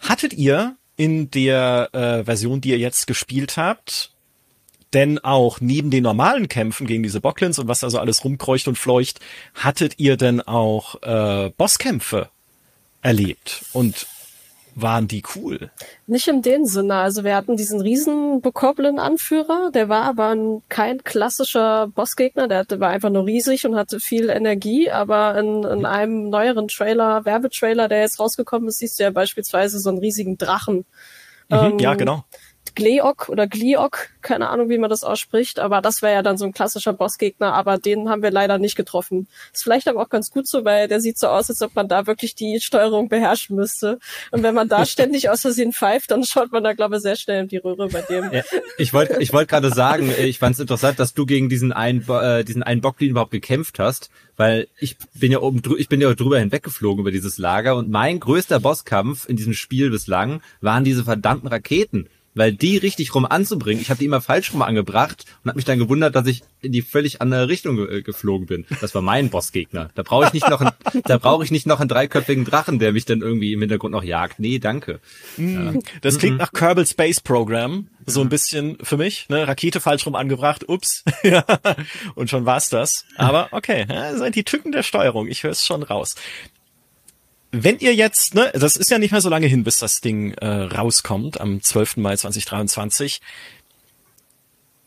[0.00, 4.10] Hattet ihr in der äh, Version, die ihr jetzt gespielt habt,
[4.92, 8.68] denn auch neben den normalen Kämpfen gegen diese Bocklins und was da so alles rumkreucht
[8.68, 9.20] und fleucht,
[9.54, 12.28] hattet ihr denn auch äh, Bosskämpfe
[13.02, 13.64] erlebt?
[13.72, 14.06] Und
[14.74, 15.70] waren die cool?
[16.06, 16.94] Nicht in dem Sinne.
[16.94, 22.90] Also wir hatten diesen riesen Bokoblin-Anführer, der war aber ein, kein klassischer Bossgegner, der, war
[22.90, 28.00] einfach nur riesig und hatte viel Energie, aber in, in einem neueren Trailer, Werbetrailer, der
[28.00, 30.84] jetzt rausgekommen ist, siehst du ja beispielsweise so einen riesigen Drachen.
[31.48, 32.24] Mhm, ähm, ja, genau.
[32.74, 36.44] Gleok oder Gliok, keine Ahnung, wie man das ausspricht, aber das wäre ja dann so
[36.44, 39.28] ein klassischer Bossgegner, aber den haben wir leider nicht getroffen.
[39.52, 41.88] Ist vielleicht aber auch ganz gut so, weil der sieht so aus, als ob man
[41.88, 43.98] da wirklich die Steuerung beherrschen müsste.
[44.30, 47.16] Und wenn man da ständig aus Versehen pfeift, dann schaut man da, glaube ich, sehr
[47.16, 48.32] schnell in die Röhre bei dem.
[48.32, 48.42] Ja,
[48.78, 52.08] ich wollte ich wollte gerade sagen, ich fand es interessant, dass du gegen diesen einen,
[52.08, 56.12] äh, diesen einen Bocklin überhaupt gekämpft hast, weil ich bin ja oben ich bin ja
[56.14, 61.04] drüber hinweggeflogen über dieses Lager und mein größter Bosskampf in diesem Spiel bislang waren diese
[61.04, 65.48] verdammten Raketen weil die richtig rum anzubringen, ich habe die immer falsch rum angebracht und
[65.50, 68.66] habe mich dann gewundert, dass ich in die völlig andere Richtung ge geflogen bin.
[68.80, 69.90] Das war mein Bossgegner.
[69.94, 70.72] Da brauche ich nicht noch einen,
[71.04, 74.04] da brauche ich nicht noch einen dreiköpfigen Drachen, der mich dann irgendwie im Hintergrund noch
[74.04, 74.38] jagt.
[74.38, 75.00] Nee, danke.
[75.36, 79.46] Mm, das klingt nach Kerbal Space Program, so ein bisschen für mich, ne?
[79.46, 81.04] Rakete falsch rum angebracht, ups.
[82.14, 83.04] und schon war's das.
[83.16, 86.14] Aber okay, ja, sind die Tücken der Steuerung, ich höre es schon raus
[87.62, 90.32] wenn ihr jetzt, ne, das ist ja nicht mehr so lange hin, bis das Ding
[90.34, 91.98] äh, rauskommt, am 12.
[91.98, 93.20] Mai 2023.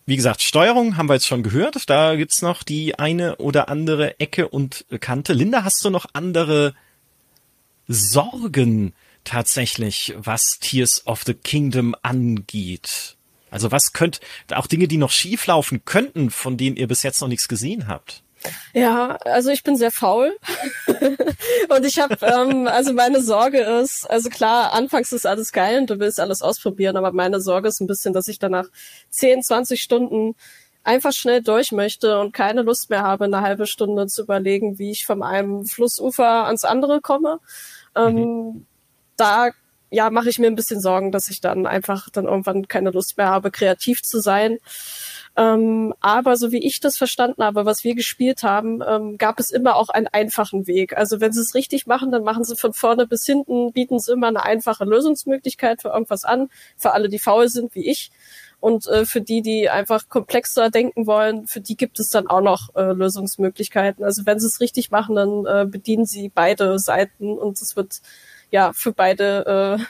[0.05, 1.89] Wie gesagt, Steuerung haben wir jetzt schon gehört.
[1.89, 5.34] Da gibt's noch die eine oder andere Ecke und Kante.
[5.34, 6.76] Linda, hast du noch andere
[7.88, 8.93] Sorgen
[9.24, 13.18] tatsächlich, was Tears of the Kingdom angeht?
[13.49, 14.20] Also was könnt,
[14.53, 18.24] auch Dinge, die noch schieflaufen könnten, von denen ihr bis jetzt noch nichts gesehen habt?
[18.74, 20.36] Ja, also ich bin sehr faul
[21.70, 25.90] und ich habe, ähm, also meine Sorge ist, also klar, anfangs ist alles geil und
[25.90, 28.68] du willst alles ausprobieren, aber meine Sorge ist ein bisschen, dass ich danach
[29.10, 30.36] 10, 20 Stunden
[30.84, 34.92] einfach schnell durch möchte und keine Lust mehr habe, eine halbe Stunde zu überlegen, wie
[34.92, 37.40] ich von einem Flussufer ans andere komme.
[37.96, 38.66] Ähm, mhm.
[39.18, 39.50] Da
[39.90, 43.18] ja, mache ich mir ein bisschen Sorgen, dass ich dann einfach dann irgendwann keine Lust
[43.18, 44.58] mehr habe, kreativ zu sein.
[45.38, 49.52] Ähm, aber so wie ich das verstanden habe, was wir gespielt haben, ähm, gab es
[49.52, 50.98] immer auch einen einfachen Weg.
[50.98, 54.14] Also wenn sie es richtig machen, dann machen sie von vorne bis hinten, bieten sie
[54.14, 58.10] immer eine einfache Lösungsmöglichkeit für irgendwas an, für alle, die faul sind wie ich.
[58.60, 62.42] Und äh, für die, die einfach komplexer denken wollen, für die gibt es dann auch
[62.42, 64.04] noch äh, Lösungsmöglichkeiten.
[64.04, 68.02] Also wenn sie es richtig machen, dann äh, bedienen sie beide Seiten und es wird
[68.50, 69.86] ja für beide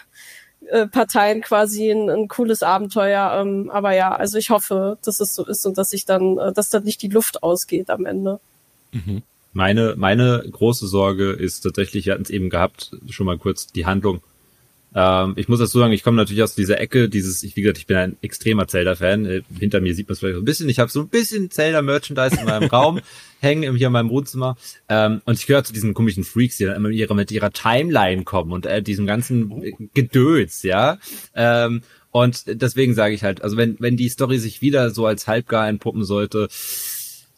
[0.70, 3.40] äh, Parteien quasi ein, ein cooles Abenteuer.
[3.42, 6.54] Ähm, aber ja, also ich hoffe, dass es so ist und dass ich dann, äh,
[6.54, 8.40] dass dann nicht die Luft ausgeht am Ende.
[8.92, 9.24] Mhm.
[9.54, 13.86] Meine, meine große Sorge ist tatsächlich, wir hatten es eben gehabt, schon mal kurz die
[13.86, 14.22] Handlung.
[14.96, 17.78] Ähm, ich muss dazu sagen, ich komme natürlich aus dieser Ecke, dieses, ich, wie gesagt,
[17.78, 19.26] ich bin ein extremer Zelda-Fan.
[19.26, 20.70] Äh, hinter mir sieht man es vielleicht so ein bisschen.
[20.70, 23.00] Ich habe so ein bisschen Zelda-Merchandise in meinem Raum
[23.40, 24.58] hängen, hier in meinem Wohnzimmer.
[24.90, 27.52] Ähm, und ich gehöre zu diesen komischen Freaks, die dann immer mit ihrer, mit ihrer
[27.52, 30.98] Timeline kommen und äh, diesem ganzen Gedöns, ja.
[31.36, 31.82] Ähm,
[32.12, 35.68] und deswegen sage ich halt, also wenn, wenn die Story sich wieder so als halbgar
[35.68, 36.48] entpuppen sollte,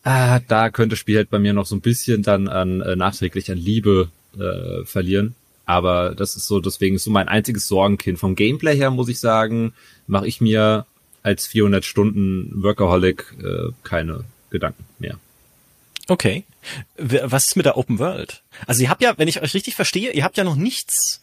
[0.04, 2.95] ah, da könnte das Spiel halt bei mir noch so ein bisschen dann an äh,
[2.95, 5.36] nachträglich an Liebe äh, verlieren.
[5.70, 8.17] Aber das ist so, deswegen ist so mein einziges Sorgenkind.
[8.17, 9.74] Vom Gameplay her muss ich sagen,
[10.07, 10.88] mache ich mir
[11.22, 15.20] als 400 Stunden Workaholic äh, keine Gedanken mehr.
[16.07, 16.43] Okay.
[16.97, 18.41] Was ist mit der Open World?
[18.65, 21.22] Also ihr habt ja, wenn ich euch richtig verstehe, ihr habt ja noch nichts.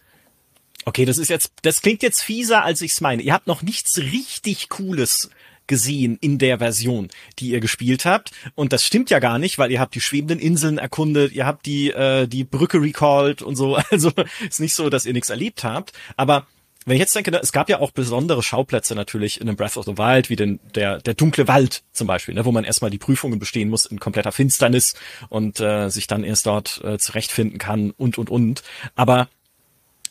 [0.85, 3.23] Okay, das ist jetzt, das klingt jetzt fieser, als ich's meine.
[3.23, 5.29] Ihr habt noch nichts richtig Cooles
[5.67, 7.09] gesehen in der Version,
[7.39, 8.31] die ihr gespielt habt.
[8.55, 11.67] Und das stimmt ja gar nicht, weil ihr habt die schwebenden Inseln erkundet, ihr habt
[11.67, 13.77] die, äh, die Brücke recalled und so.
[13.91, 14.11] Also
[14.47, 15.93] ist nicht so, dass ihr nichts erlebt habt.
[16.17, 16.47] Aber
[16.87, 19.85] wenn ich jetzt denke, es gab ja auch besondere Schauplätze natürlich in dem Breath of
[19.85, 22.99] the Wild, wie den, der, der dunkle Wald zum Beispiel, ne, wo man erstmal die
[22.99, 24.95] Prüfungen bestehen muss in kompletter Finsternis
[25.29, 28.63] und äh, sich dann erst dort äh, zurechtfinden kann und, und, und.
[28.95, 29.29] Aber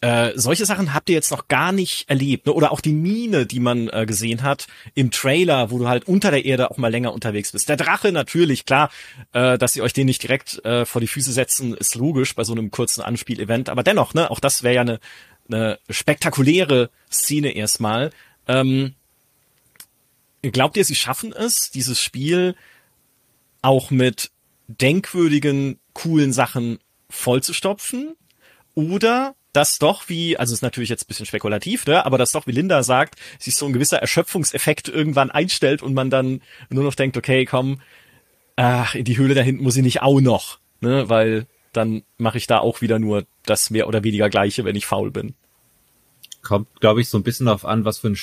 [0.05, 2.45] äh, solche Sachen habt ihr jetzt noch gar nicht erlebt.
[2.45, 2.53] Ne?
[2.53, 6.29] Oder auch die Mine, die man äh, gesehen hat im Trailer, wo du halt unter
[6.29, 7.69] der Erde auch mal länger unterwegs bist.
[7.69, 8.91] Der Drache natürlich, klar,
[9.33, 12.43] äh, dass sie euch den nicht direkt äh, vor die Füße setzen, ist logisch bei
[12.43, 13.67] so einem kurzen Anspielevent.
[13.67, 14.99] Aber dennoch, ne, auch das wäre ja eine,
[15.49, 18.11] eine spektakuläre Szene erstmal.
[18.47, 18.93] Ähm,
[20.43, 22.55] glaubt ihr, sie schaffen es, dieses Spiel
[23.63, 24.29] auch mit
[24.67, 26.77] denkwürdigen, coolen Sachen
[27.09, 28.15] vollzustopfen
[28.75, 32.47] oder das doch wie, also ist natürlich jetzt ein bisschen spekulativ, ne, aber das doch
[32.47, 36.95] wie Linda sagt, sich so ein gewisser Erschöpfungseffekt irgendwann einstellt und man dann nur noch
[36.95, 37.81] denkt, okay, komm,
[38.55, 42.37] ach, in die Höhle da hinten muss ich nicht auch noch, ne, weil dann mache
[42.37, 45.35] ich da auch wieder nur das mehr oder weniger gleiche, wenn ich faul bin.
[46.41, 48.17] Kommt, glaube ich, so ein bisschen darauf an, was für ein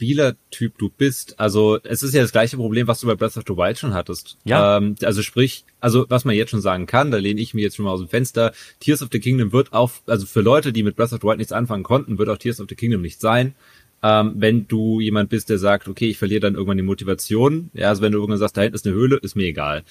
[0.00, 1.38] Spielertyp du bist.
[1.38, 3.92] Also es ist ja das gleiche Problem, was du bei Breath of the Wild schon
[3.92, 4.38] hattest.
[4.44, 4.78] Ja.
[4.78, 7.76] Ähm, also sprich, also was man jetzt schon sagen kann, da lehne ich mir jetzt
[7.76, 10.82] schon mal aus dem Fenster, Tears of the Kingdom wird auch, also für Leute, die
[10.82, 13.20] mit Breath of the Wild nichts anfangen konnten, wird auch Tears of the Kingdom nicht
[13.20, 13.54] sein.
[14.02, 17.90] Ähm, wenn du jemand bist, der sagt, okay, ich verliere dann irgendwann die Motivation, ja,
[17.90, 19.84] also wenn du irgendwann sagst, da hinten ist eine Höhle, ist mir egal,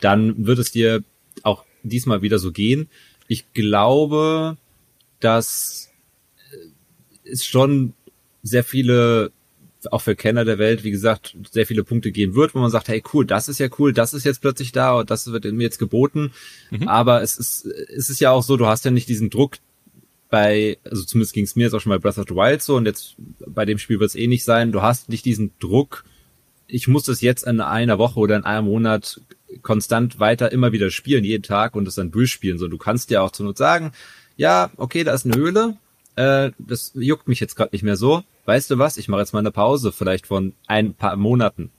[0.00, 1.02] dann wird es dir
[1.42, 2.88] auch diesmal wieder so gehen.
[3.26, 4.56] Ich glaube,
[5.18, 5.90] dass
[7.24, 7.94] es schon
[8.44, 9.32] sehr viele
[9.90, 12.88] auch für Kenner der Welt, wie gesagt, sehr viele Punkte geben wird, wo man sagt,
[12.88, 15.62] hey cool, das ist ja cool, das ist jetzt plötzlich da und das wird mir
[15.62, 16.32] jetzt geboten.
[16.70, 16.88] Mhm.
[16.88, 19.56] Aber es ist, es ist ja auch so, du hast ja nicht diesen Druck
[20.30, 22.76] bei, also zumindest ging es mir jetzt auch schon bei Breath of the Wild so
[22.76, 23.16] und jetzt
[23.46, 26.04] bei dem Spiel wird es eh nicht sein, du hast nicht diesen Druck,
[26.66, 29.20] ich muss das jetzt in einer Woche oder in einem Monat
[29.62, 32.58] konstant weiter immer wieder spielen, jeden Tag und das dann durchspielen.
[32.58, 33.92] So, du kannst ja auch zur Not sagen,
[34.36, 35.76] ja, okay, da ist eine Höhle,
[36.16, 38.22] äh, das juckt mich jetzt gerade nicht mehr so.
[38.48, 38.96] Weißt du was?
[38.96, 41.70] Ich mache jetzt mal eine Pause, vielleicht von ein paar Monaten.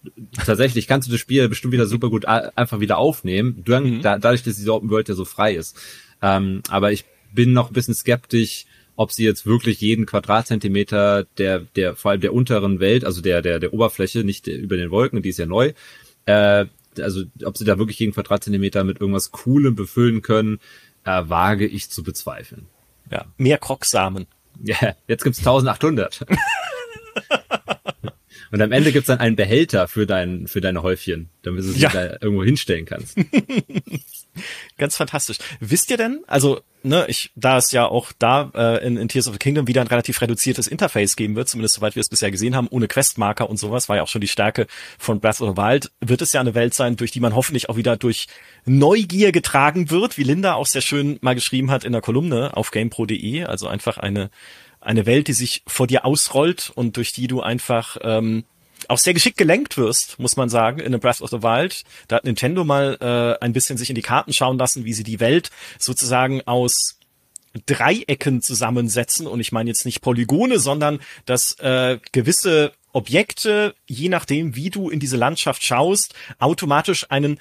[0.45, 4.03] Tatsächlich kannst du das Spiel bestimmt wieder super gut einfach wieder aufnehmen, mhm.
[4.03, 5.75] dadurch, dass diese Open World ja so frei ist.
[6.21, 11.61] Ähm, aber ich bin noch ein bisschen skeptisch, ob sie jetzt wirklich jeden Quadratzentimeter der,
[11.61, 15.23] der, vor allem der unteren Welt, also der, der, der Oberfläche, nicht über den Wolken,
[15.23, 15.73] die ist ja neu,
[16.27, 16.67] äh,
[16.99, 20.59] also ob sie da wirklich jeden Quadratzentimeter mit irgendwas Coolem befüllen können,
[21.03, 22.67] äh, wage ich zu bezweifeln.
[23.11, 24.27] Ja, mehr Krocksamen.
[24.61, 26.25] Ja, jetzt gibt's 1800.
[28.51, 31.79] Und am Ende gibt's dann einen Behälter für dein, für deine Häufchen, damit du sie
[31.79, 31.89] ja.
[31.89, 33.17] da irgendwo hinstellen kannst.
[34.77, 35.37] Ganz fantastisch.
[35.59, 39.27] Wisst ihr denn, also, ne, ich, da es ja auch da äh, in, in Tears
[39.27, 42.31] of the Kingdom wieder ein relativ reduziertes Interface geben wird, zumindest soweit wir es bisher
[42.31, 44.67] gesehen haben, ohne Questmarker und sowas, war ja auch schon die Stärke
[44.97, 47.69] von Breath of the Wild, wird es ja eine Welt sein, durch die man hoffentlich
[47.69, 48.27] auch wieder durch
[48.65, 52.71] Neugier getragen wird, wie Linda auch sehr schön mal geschrieben hat in der Kolumne auf
[52.71, 54.29] gamepro.de, also einfach eine,
[54.81, 58.45] eine Welt, die sich vor dir ausrollt und durch die du einfach ähm,
[58.87, 61.83] auch sehr geschickt gelenkt wirst, muss man sagen, in A Breath of the Wild.
[62.07, 65.03] Da hat Nintendo mal äh, ein bisschen sich in die Karten schauen lassen, wie sie
[65.03, 66.97] die Welt sozusagen aus
[67.65, 69.27] Dreiecken zusammensetzen.
[69.27, 74.89] Und ich meine jetzt nicht Polygone, sondern dass äh, gewisse Objekte, je nachdem, wie du
[74.89, 77.39] in diese Landschaft schaust, automatisch einen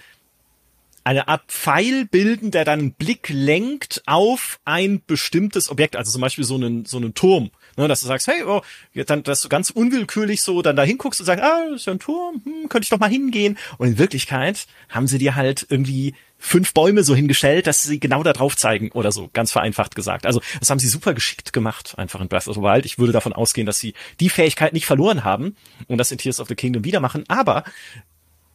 [1.08, 6.44] eine Art Pfeil bilden, der deinen Blick lenkt auf ein bestimmtes Objekt, also zum Beispiel
[6.44, 7.50] so einen, so einen Turm.
[7.78, 8.60] Ne, dass du sagst, hey, oh,
[9.06, 11.94] dann, dass du ganz unwillkürlich so dann da hinguckst und sagst, ah, das ist ja
[11.94, 13.56] ein Turm, hm, könnte ich doch mal hingehen.
[13.78, 18.22] Und in Wirklichkeit haben sie dir halt irgendwie fünf Bäume so hingestellt, dass sie genau
[18.22, 20.26] da drauf zeigen oder so, ganz vereinfacht gesagt.
[20.26, 22.84] Also das haben sie super geschickt gemacht, einfach in Breath of the Wild.
[22.84, 25.56] Ich würde davon ausgehen, dass sie die Fähigkeit nicht verloren haben
[25.86, 27.24] und das in Tears of the Kingdom wieder machen.
[27.28, 27.64] Aber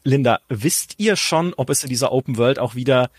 [0.04, 3.10] Linda, wisst ihr schon, ob es in dieser Open World auch wieder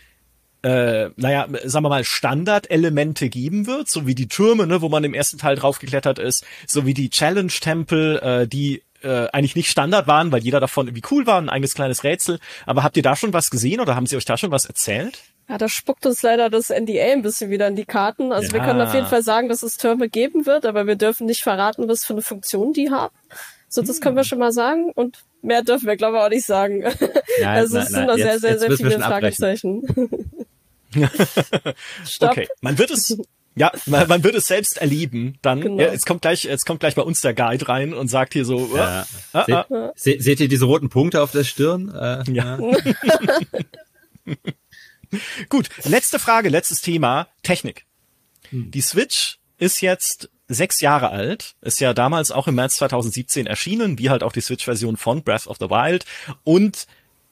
[0.64, 5.04] äh, naja, sagen wir mal, Standardelemente geben wird, so wie die Türme, ne, wo man
[5.04, 10.06] im ersten Teil draufgeklettert ist, so wie die Challenge-Tempel, äh, die äh, eigentlich nicht Standard
[10.06, 12.38] waren, weil jeder davon irgendwie cool war, ein eigenes kleines Rätsel.
[12.64, 15.18] Aber habt ihr da schon was gesehen oder haben sie euch da schon was erzählt?
[15.50, 18.32] Ja, da spuckt uns leider das NDA ein bisschen wieder in die Karten.
[18.32, 18.54] Also ja.
[18.54, 21.42] wir können auf jeden Fall sagen, dass es Türme geben wird, aber wir dürfen nicht
[21.42, 23.14] verraten, was für eine Funktion die haben.
[23.74, 24.28] So, das können wir hm.
[24.28, 24.92] schon mal sagen.
[24.94, 26.78] Und mehr dürfen wir, glaube ich, auch nicht sagen.
[26.78, 26.94] Nein,
[27.44, 29.82] also es sind da sehr, sehr, sehr viele Fragezeichen.
[32.20, 33.18] okay, man wird es
[33.56, 35.38] ja, man, man wird es selbst erleben.
[35.42, 35.82] Dann genau.
[35.82, 38.44] ja, jetzt kommt gleich, jetzt kommt gleich bei uns der Guide rein und sagt hier
[38.44, 38.76] so.
[38.76, 39.06] Ja.
[39.32, 39.92] Ah, ah.
[39.96, 41.92] Se, se, seht ihr diese roten Punkte auf der Stirn?
[41.92, 42.58] Äh, ja.
[45.48, 47.86] Gut, letzte Frage, letztes Thema: Technik.
[48.50, 48.70] Hm.
[48.70, 53.98] Die Switch ist jetzt sechs Jahre alt, ist ja damals auch im März 2017 erschienen,
[53.98, 56.04] wie halt auch die Switch-Version von Breath of the Wild.
[56.42, 56.86] Und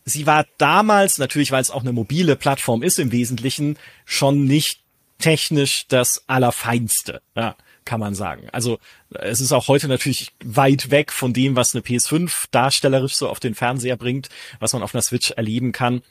[0.04, 4.80] sie war damals, natürlich weil es auch eine mobile Plattform ist im Wesentlichen, schon nicht
[5.18, 7.22] technisch das Allerfeinste.
[7.36, 7.54] Ja,
[7.84, 8.48] kann man sagen.
[8.52, 8.78] Also
[9.10, 13.40] es ist auch heute natürlich weit weg von dem, was eine PS5 darstellerisch so auf
[13.40, 16.02] den Fernseher bringt, was man auf einer Switch erleben kann.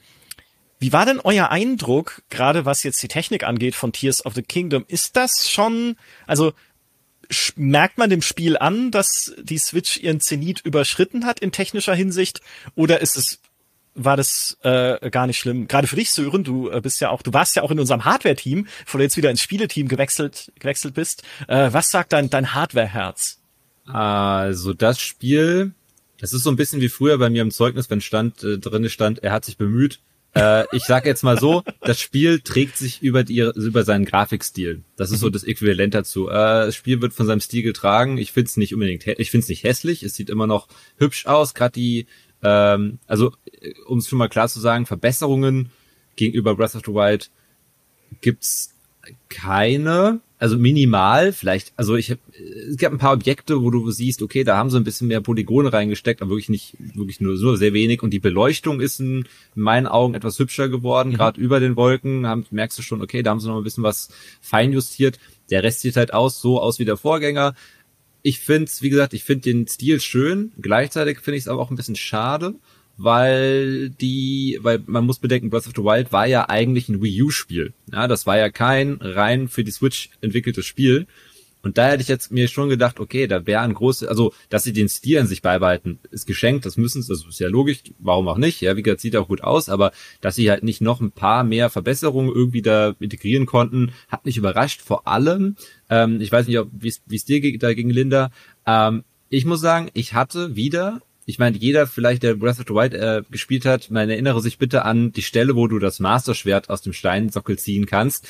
[0.78, 4.42] Wie war denn euer Eindruck, gerade was jetzt die Technik angeht von Tears of the
[4.42, 4.84] Kingdom?
[4.88, 5.96] Ist das schon,
[6.26, 6.52] also
[7.56, 12.40] merkt man dem Spiel an, dass die Switch ihren Zenit überschritten hat in technischer Hinsicht?
[12.74, 13.40] Oder ist es
[13.94, 15.68] war das äh, gar nicht schlimm.
[15.68, 18.04] Gerade für dich, Sören, du äh, bist ja auch, du warst ja auch in unserem
[18.04, 21.22] Hardware-Team, bevor du jetzt wieder ins Spieleteam gewechselt, gewechselt bist.
[21.48, 23.38] Äh, was sagt dein, dein Hardware-Herz?
[23.84, 25.72] Also das Spiel,
[26.18, 28.88] das ist so ein bisschen wie früher bei mir im Zeugnis, wenn stand äh, drinne
[28.88, 30.00] stand, er hat sich bemüht,
[30.34, 34.82] Äh, ich sage jetzt mal so, das Spiel trägt sich über, die, über seinen Grafikstil.
[34.96, 36.28] Das ist so das Äquivalent dazu.
[36.28, 38.18] Äh, das Spiel wird von seinem Stil getragen.
[38.18, 40.02] Ich finde es nicht unbedingt, ich finde es nicht hässlich.
[40.02, 41.54] Es sieht immer noch hübsch aus.
[41.54, 42.06] Gerade die,
[42.42, 43.32] ähm, also
[43.86, 45.70] um es schon mal klar zu sagen, Verbesserungen
[46.16, 47.30] gegenüber Breath of the Wild
[48.20, 48.74] gibt's
[49.28, 52.20] keine also minimal, vielleicht, also ich habe,
[52.68, 55.20] es gab ein paar Objekte, wo du siehst, okay, da haben sie ein bisschen mehr
[55.20, 58.02] Polygone reingesteckt, aber wirklich nicht, wirklich nur so sehr wenig.
[58.02, 59.18] Und die Beleuchtung ist in,
[59.54, 61.14] in meinen Augen etwas hübscher geworden, mhm.
[61.14, 63.84] gerade über den Wolken, haben, merkst du schon, okay, da haben sie noch ein bisschen
[63.84, 64.08] was
[64.40, 65.20] feinjustiert.
[65.52, 67.54] Der Rest sieht halt aus, so aus wie der Vorgänger.
[68.22, 70.50] Ich finde wie gesagt, ich finde den Stil schön.
[70.60, 72.56] Gleichzeitig finde ich es aber auch ein bisschen schade,
[72.96, 77.22] weil die, weil man muss bedenken, Breath of the Wild war ja eigentlich ein Wii
[77.22, 77.72] U-Spiel.
[77.92, 81.06] Ja, das war ja kein rein für die Switch entwickeltes Spiel.
[81.62, 84.64] Und da hätte ich jetzt mir schon gedacht, okay, da wäre ein großes, also, dass
[84.64, 87.82] sie den Stil an sich beibehalten, ist geschenkt, das müssen sie, das ist ja logisch,
[88.00, 90.80] warum auch nicht, ja, wie gesagt, sieht auch gut aus, aber dass sie halt nicht
[90.80, 95.56] noch ein paar mehr Verbesserungen irgendwie da integrieren konnten, hat mich überrascht, vor allem,
[95.88, 98.32] ähm, ich weiß nicht, wie es dir da ging, Linda,
[98.66, 102.74] ähm, ich muss sagen, ich hatte wieder ich meine, jeder vielleicht, der Breath of the
[102.74, 106.68] Wild äh, gespielt hat, man erinnere sich bitte an die Stelle, wo du das Master-Schwert
[106.70, 108.28] aus dem Steinsockel ziehen kannst.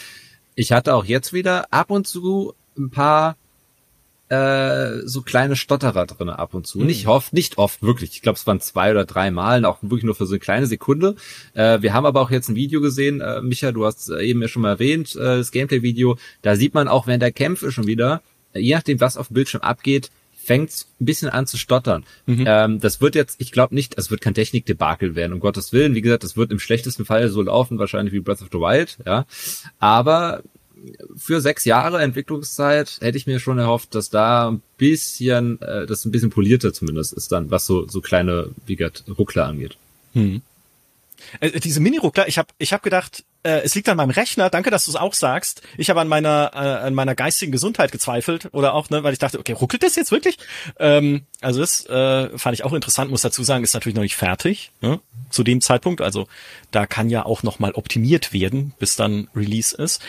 [0.55, 3.37] Ich hatte auch jetzt wieder ab und zu ein paar
[4.29, 6.79] äh, so kleine Stotterer drin ab und zu.
[6.79, 6.87] Mhm.
[6.87, 8.13] Nicht oft, nicht oft, wirklich.
[8.13, 10.67] Ich glaube, es waren zwei oder drei Mal, auch wirklich nur für so eine kleine
[10.67, 11.17] Sekunde.
[11.55, 14.49] Äh, wir haben aber auch jetzt ein Video gesehen, äh, Micha, du hast eben ja
[14.49, 16.17] schon mal erwähnt, äh, das Gameplay-Video.
[16.43, 18.23] Da sieht man auch während der Kämpfe schon wieder,
[18.55, 20.11] je nachdem, was auf dem Bildschirm abgeht,
[20.45, 22.05] fängt ein bisschen an zu stottern.
[22.27, 22.45] Mhm.
[22.47, 25.95] Ähm, das wird jetzt, ich glaube nicht, es wird kein Technikdebakel werden, um Gottes Willen.
[25.95, 28.99] Wie gesagt, das wird im schlechtesten Fall so laufen, wahrscheinlich wie Breath of the Wild,
[29.07, 29.27] ja.
[29.79, 30.43] Aber
[31.17, 36.05] für sechs Jahre Entwicklungszeit hätte ich mir schon erhofft, dass da ein bisschen, äh, das
[36.05, 39.77] ein bisschen polierter zumindest ist dann, was so, so kleine, wie gesagt, Ruckler angeht.
[40.15, 40.43] Mhm.
[41.41, 44.51] Äh, diese Mini-Ruckler, ich habe ich hab gedacht, äh, es liegt an meinem Rechner.
[44.51, 45.63] Danke, dass du es auch sagst.
[45.77, 49.19] Ich habe an meiner äh, an meiner geistigen Gesundheit gezweifelt oder auch, ne, weil ich
[49.19, 50.39] dachte, okay, ruckelt das jetzt wirklich?
[50.79, 53.11] Ähm, also das äh, fand ich auch interessant.
[53.11, 56.01] Muss dazu sagen, ist natürlich noch nicht fertig ne, zu dem Zeitpunkt.
[56.01, 56.29] Also
[56.71, 60.01] da kann ja auch noch mal optimiert werden, bis dann Release ist.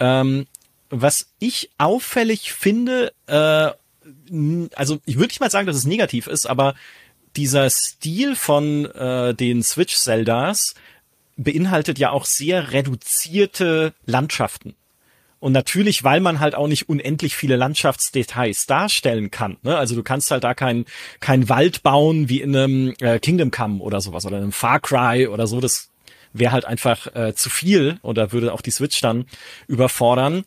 [0.00, 0.46] Ähm,
[0.90, 3.70] was ich auffällig finde, äh,
[4.74, 6.74] also ich würde nicht mal sagen, dass es negativ ist, aber
[7.36, 10.74] dieser Stil von äh, den Switch-Zeldas
[11.38, 14.74] beinhaltet ja auch sehr reduzierte Landschaften.
[15.40, 19.56] Und natürlich, weil man halt auch nicht unendlich viele Landschaftsdetails darstellen kann.
[19.62, 19.78] Ne?
[19.78, 20.84] Also du kannst halt da kein,
[21.20, 25.28] kein Wald bauen wie in einem äh, Kingdom Come oder sowas oder einem Far Cry
[25.28, 25.60] oder so.
[25.60, 25.90] Das
[26.32, 29.26] wäre halt einfach äh, zu viel oder würde auch die Switch dann
[29.68, 30.44] überfordern.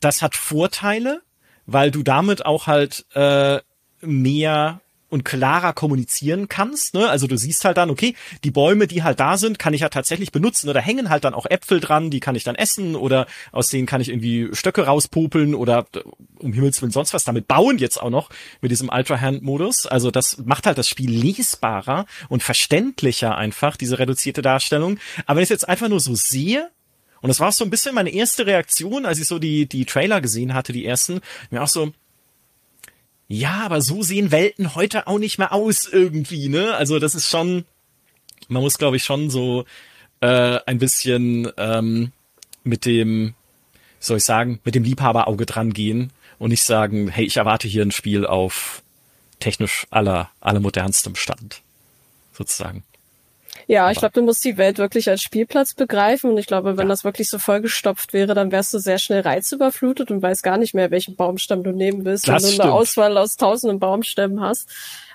[0.00, 1.20] Das hat Vorteile,
[1.66, 3.60] weil du damit auch halt äh,
[4.00, 4.80] mehr
[5.10, 6.94] und klarer kommunizieren kannst.
[6.94, 7.08] Ne?
[7.08, 9.88] Also du siehst halt dann, okay, die Bäume, die halt da sind, kann ich ja
[9.88, 10.68] tatsächlich benutzen.
[10.68, 13.86] Oder hängen halt dann auch Äpfel dran, die kann ich dann essen oder aus denen
[13.86, 15.86] kann ich irgendwie Stöcke rauspopeln oder
[16.38, 18.30] um Himmels Willen sonst was damit bauen jetzt auch noch
[18.60, 19.86] mit diesem Ultra-Hand-Modus.
[19.86, 24.98] Also das macht halt das Spiel lesbarer und verständlicher einfach, diese reduzierte Darstellung.
[25.26, 26.70] Aber wenn ich jetzt einfach nur so sehe,
[27.22, 30.20] und das war so ein bisschen meine erste Reaktion, als ich so die, die Trailer
[30.20, 31.92] gesehen hatte, die ersten, mir auch so,
[33.32, 36.74] ja, aber so sehen Welten heute auch nicht mehr aus irgendwie, ne?
[36.74, 37.64] Also das ist schon,
[38.48, 39.66] man muss glaube ich schon so
[40.20, 42.10] äh, ein bisschen ähm,
[42.64, 43.34] mit dem,
[44.00, 47.82] soll ich sagen, mit dem Liebhaberauge dran gehen und nicht sagen, hey, ich erwarte hier
[47.82, 48.82] ein Spiel auf
[49.38, 51.62] technisch aller, aller modernstem Stand,
[52.32, 52.82] sozusagen.
[53.70, 56.86] Ja, ich glaube, du musst die Welt wirklich als Spielplatz begreifen und ich glaube, wenn
[56.86, 56.88] ja.
[56.88, 60.74] das wirklich so vollgestopft wäre, dann wärst du sehr schnell reizüberflutet und weißt gar nicht
[60.74, 62.62] mehr, welchen Baumstamm du nehmen willst, das wenn du stimmt.
[62.62, 64.68] eine Auswahl aus tausenden Baumstämmen hast.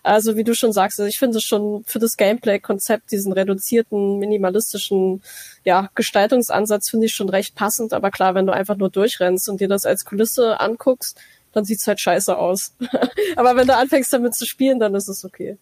[0.03, 4.19] Also wie du schon sagst, also ich finde es schon für das Gameplay-Konzept, diesen reduzierten,
[4.19, 5.21] minimalistischen
[5.65, 7.91] ja, Gestaltungsansatz finde ich schon recht passend.
[7.91, 11.19] Aber klar, wenn du einfach nur durchrennst und dir das als Kulisse anguckst,
[11.55, 12.75] dann sieht's halt scheiße aus.
[13.35, 15.57] Aber wenn du anfängst damit zu spielen, dann ist es okay.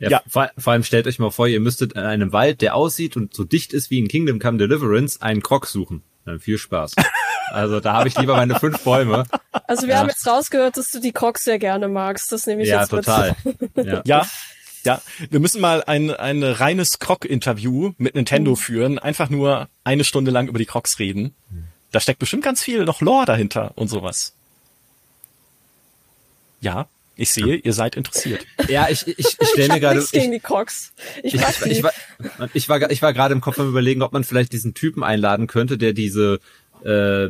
[0.00, 0.22] Ja, ja.
[0.28, 3.34] Vor, vor, allem stellt euch mal vor, ihr müsstet in einem Wald, der aussieht und
[3.34, 6.02] so dicht ist wie in Kingdom Come Deliverance, einen Krog suchen.
[6.24, 6.94] Dann viel Spaß.
[7.50, 9.24] Also da habe ich lieber meine fünf Bäume.
[9.66, 10.00] Also wir ja.
[10.00, 12.30] haben jetzt rausgehört, dass du die Crocs sehr gerne magst.
[12.30, 13.36] Das nehme ich ja, jetzt total.
[13.42, 13.86] mit.
[13.86, 14.26] Ja, ja.
[14.84, 18.56] Ja, wir müssen mal ein, ein reines Croc-Interview mit Nintendo mhm.
[18.56, 18.98] führen.
[18.98, 21.34] Einfach nur eine Stunde lang über die Crocs reden.
[21.90, 24.34] Da steckt bestimmt ganz viel noch Lore dahinter und sowas.
[26.60, 28.46] Ja, ich sehe, ihr seid interessiert.
[28.68, 29.98] Ja, ich, ich, ich stelle mir gerade.
[29.98, 30.92] Ich, gegen die Crocs.
[31.24, 31.92] Ich, ich, ich, ich, war,
[32.54, 35.48] ich war, ich war gerade im Kopf am überlegen, ob man vielleicht diesen Typen einladen
[35.48, 36.38] könnte, der diese,
[36.84, 37.26] äh,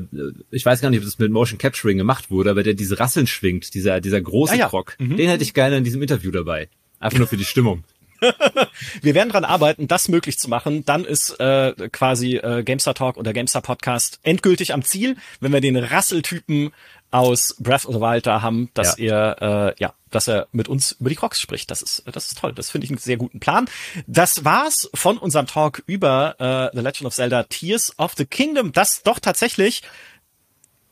[0.51, 3.27] ich weiß gar nicht, ob das mit Motion Capturing gemacht wurde, aber der diese Rasseln
[3.27, 4.69] schwingt, dieser, dieser große ah, ja.
[4.69, 4.95] Croc.
[4.99, 5.17] Mhm.
[5.17, 6.69] Den hätte ich gerne in diesem Interview dabei.
[7.01, 7.83] Einfach nur für die Stimmung.
[9.03, 10.85] wir werden dran arbeiten, das möglich zu machen.
[10.85, 15.61] Dann ist äh, quasi äh, Gamestar Talk oder Gamestar Podcast endgültig am Ziel, wenn wir
[15.61, 16.73] den Rasseltypen
[17.11, 19.35] aus Breath of the Wild da haben, dass ja.
[19.37, 21.71] er äh, ja, dass er mit uns über die Crocs spricht.
[21.71, 22.53] Das ist das ist toll.
[22.53, 23.69] Das finde ich einen sehr guten Plan.
[24.07, 26.37] Das war's von unserem Talk über
[26.73, 29.83] äh, The Legend of Zelda Tears of the Kingdom, das doch tatsächlich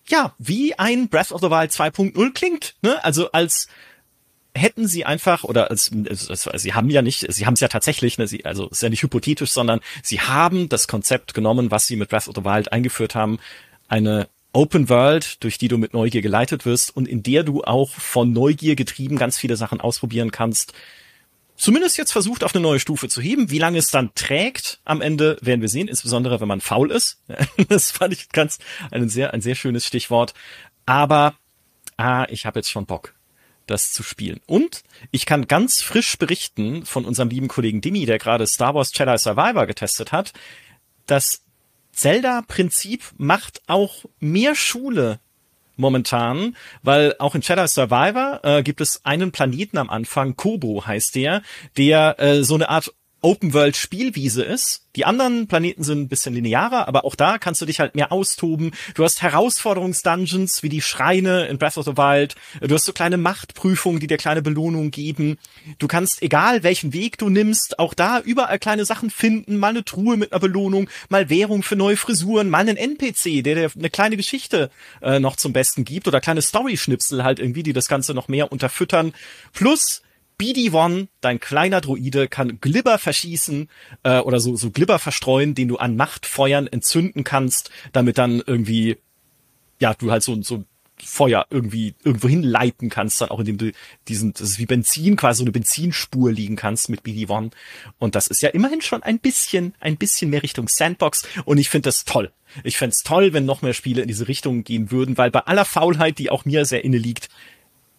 [0.08, 3.02] ja, wie ein Breath of the Wild 2.0 klingt, ne?
[3.04, 3.66] Also als
[4.54, 7.68] hätten sie einfach oder als, als, als sie haben ja nicht, sie haben es ja
[7.68, 11.86] tatsächlich, ne, sie, also ist ja nicht hypothetisch, sondern sie haben das Konzept genommen, was
[11.86, 13.38] sie mit Breath of the Wild eingeführt haben,
[13.88, 17.90] eine Open World, durch die du mit Neugier geleitet wirst und in der du auch
[17.90, 20.72] von Neugier getrieben ganz viele Sachen ausprobieren kannst.
[21.56, 23.50] Zumindest jetzt versucht, auf eine neue Stufe zu heben.
[23.50, 27.20] Wie lange es dann trägt, am Ende werden wir sehen, insbesondere wenn man faul ist.
[27.68, 28.58] Das fand ich ganz
[28.90, 30.32] ein sehr, ein sehr schönes Stichwort.
[30.86, 31.34] Aber
[31.98, 33.12] ah, ich habe jetzt schon Bock
[33.66, 34.40] das zu spielen.
[34.46, 38.92] Und ich kann ganz frisch berichten von unserem lieben Kollegen Dimi, der gerade Star Wars
[38.94, 40.32] Jedi Survivor getestet hat,
[41.06, 41.42] das
[41.96, 45.18] Zelda-Prinzip macht auch mehr Schule
[45.76, 51.14] momentan, weil auch in Jedi Survivor äh, gibt es einen Planeten am Anfang, Kobo heißt
[51.14, 51.42] der,
[51.76, 54.82] der äh, so eine Art Open-World-Spielwiese ist.
[54.94, 58.12] Die anderen Planeten sind ein bisschen linearer, aber auch da kannst du dich halt mehr
[58.12, 58.70] austoben.
[58.94, 62.34] Du hast Herausforderungsdungeons wie die Schreine in Breath of the Wild.
[62.60, 65.38] Du hast so kleine Machtprüfungen, die dir kleine Belohnungen geben.
[65.78, 69.58] Du kannst, egal welchen Weg du nimmst, auch da überall kleine Sachen finden.
[69.58, 73.54] Mal eine Truhe mit einer Belohnung, mal Währung für neue Frisuren, mal einen NPC, der
[73.54, 74.70] dir eine kleine Geschichte
[75.02, 78.50] äh, noch zum Besten gibt oder kleine Story-Schnipsel halt irgendwie, die das Ganze noch mehr
[78.50, 79.12] unterfüttern.
[79.52, 80.02] Plus
[80.38, 83.68] BD-1, dein kleiner Droide, kann Glibber verschießen
[84.02, 88.98] äh, oder so, so Glibber verstreuen, den du an Machtfeuern entzünden kannst, damit dann irgendwie,
[89.78, 90.64] ja, du halt so, so
[91.02, 93.72] Feuer irgendwie irgendwo hinleiten kannst, dann auch indem du
[94.08, 97.52] diesen, das ist wie Benzin, quasi so eine Benzinspur liegen kannst mit BD-1.
[97.98, 101.28] Und das ist ja immerhin schon ein bisschen, ein bisschen mehr Richtung Sandbox.
[101.44, 102.32] Und ich finde das toll.
[102.64, 105.64] Ich fände toll, wenn noch mehr Spiele in diese Richtung gehen würden, weil bei aller
[105.64, 107.28] Faulheit, die auch mir sehr inne liegt,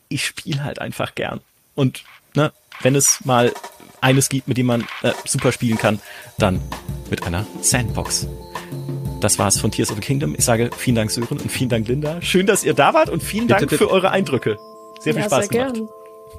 [0.10, 1.42] ich spiele halt einfach gern.
[1.76, 2.04] Und
[2.38, 3.52] ne, wenn es mal
[4.00, 6.00] eines gibt, mit dem man äh, super spielen kann,
[6.38, 6.62] dann
[7.10, 8.28] mit einer Sandbox.
[9.20, 10.36] Das war's von Tears of the Kingdom.
[10.38, 12.22] Ich sage vielen Dank Sören und vielen Dank Linda.
[12.22, 13.84] Schön, dass ihr da wart und vielen Dank bitte, bitte.
[13.84, 14.58] für eure Eindrücke.
[15.00, 15.90] Sehr viel ja, Spaß sehr gemacht.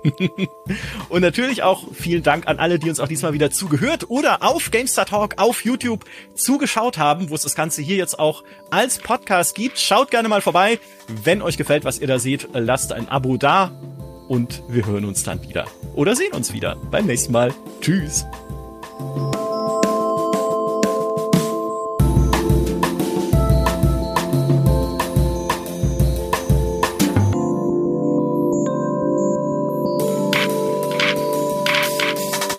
[1.08, 4.70] und natürlich auch vielen Dank an alle, die uns auch diesmal wieder zugehört oder auf
[4.70, 9.56] GameStar Talk auf YouTube zugeschaut haben, wo es das Ganze hier jetzt auch als Podcast
[9.56, 9.80] gibt.
[9.80, 10.78] Schaut gerne mal vorbei.
[11.08, 13.72] Wenn euch gefällt, was ihr da seht, lasst ein Abo da
[14.28, 17.52] und wir hören uns dann wieder oder sehen uns wieder beim nächsten Mal.
[17.80, 18.24] Tschüss.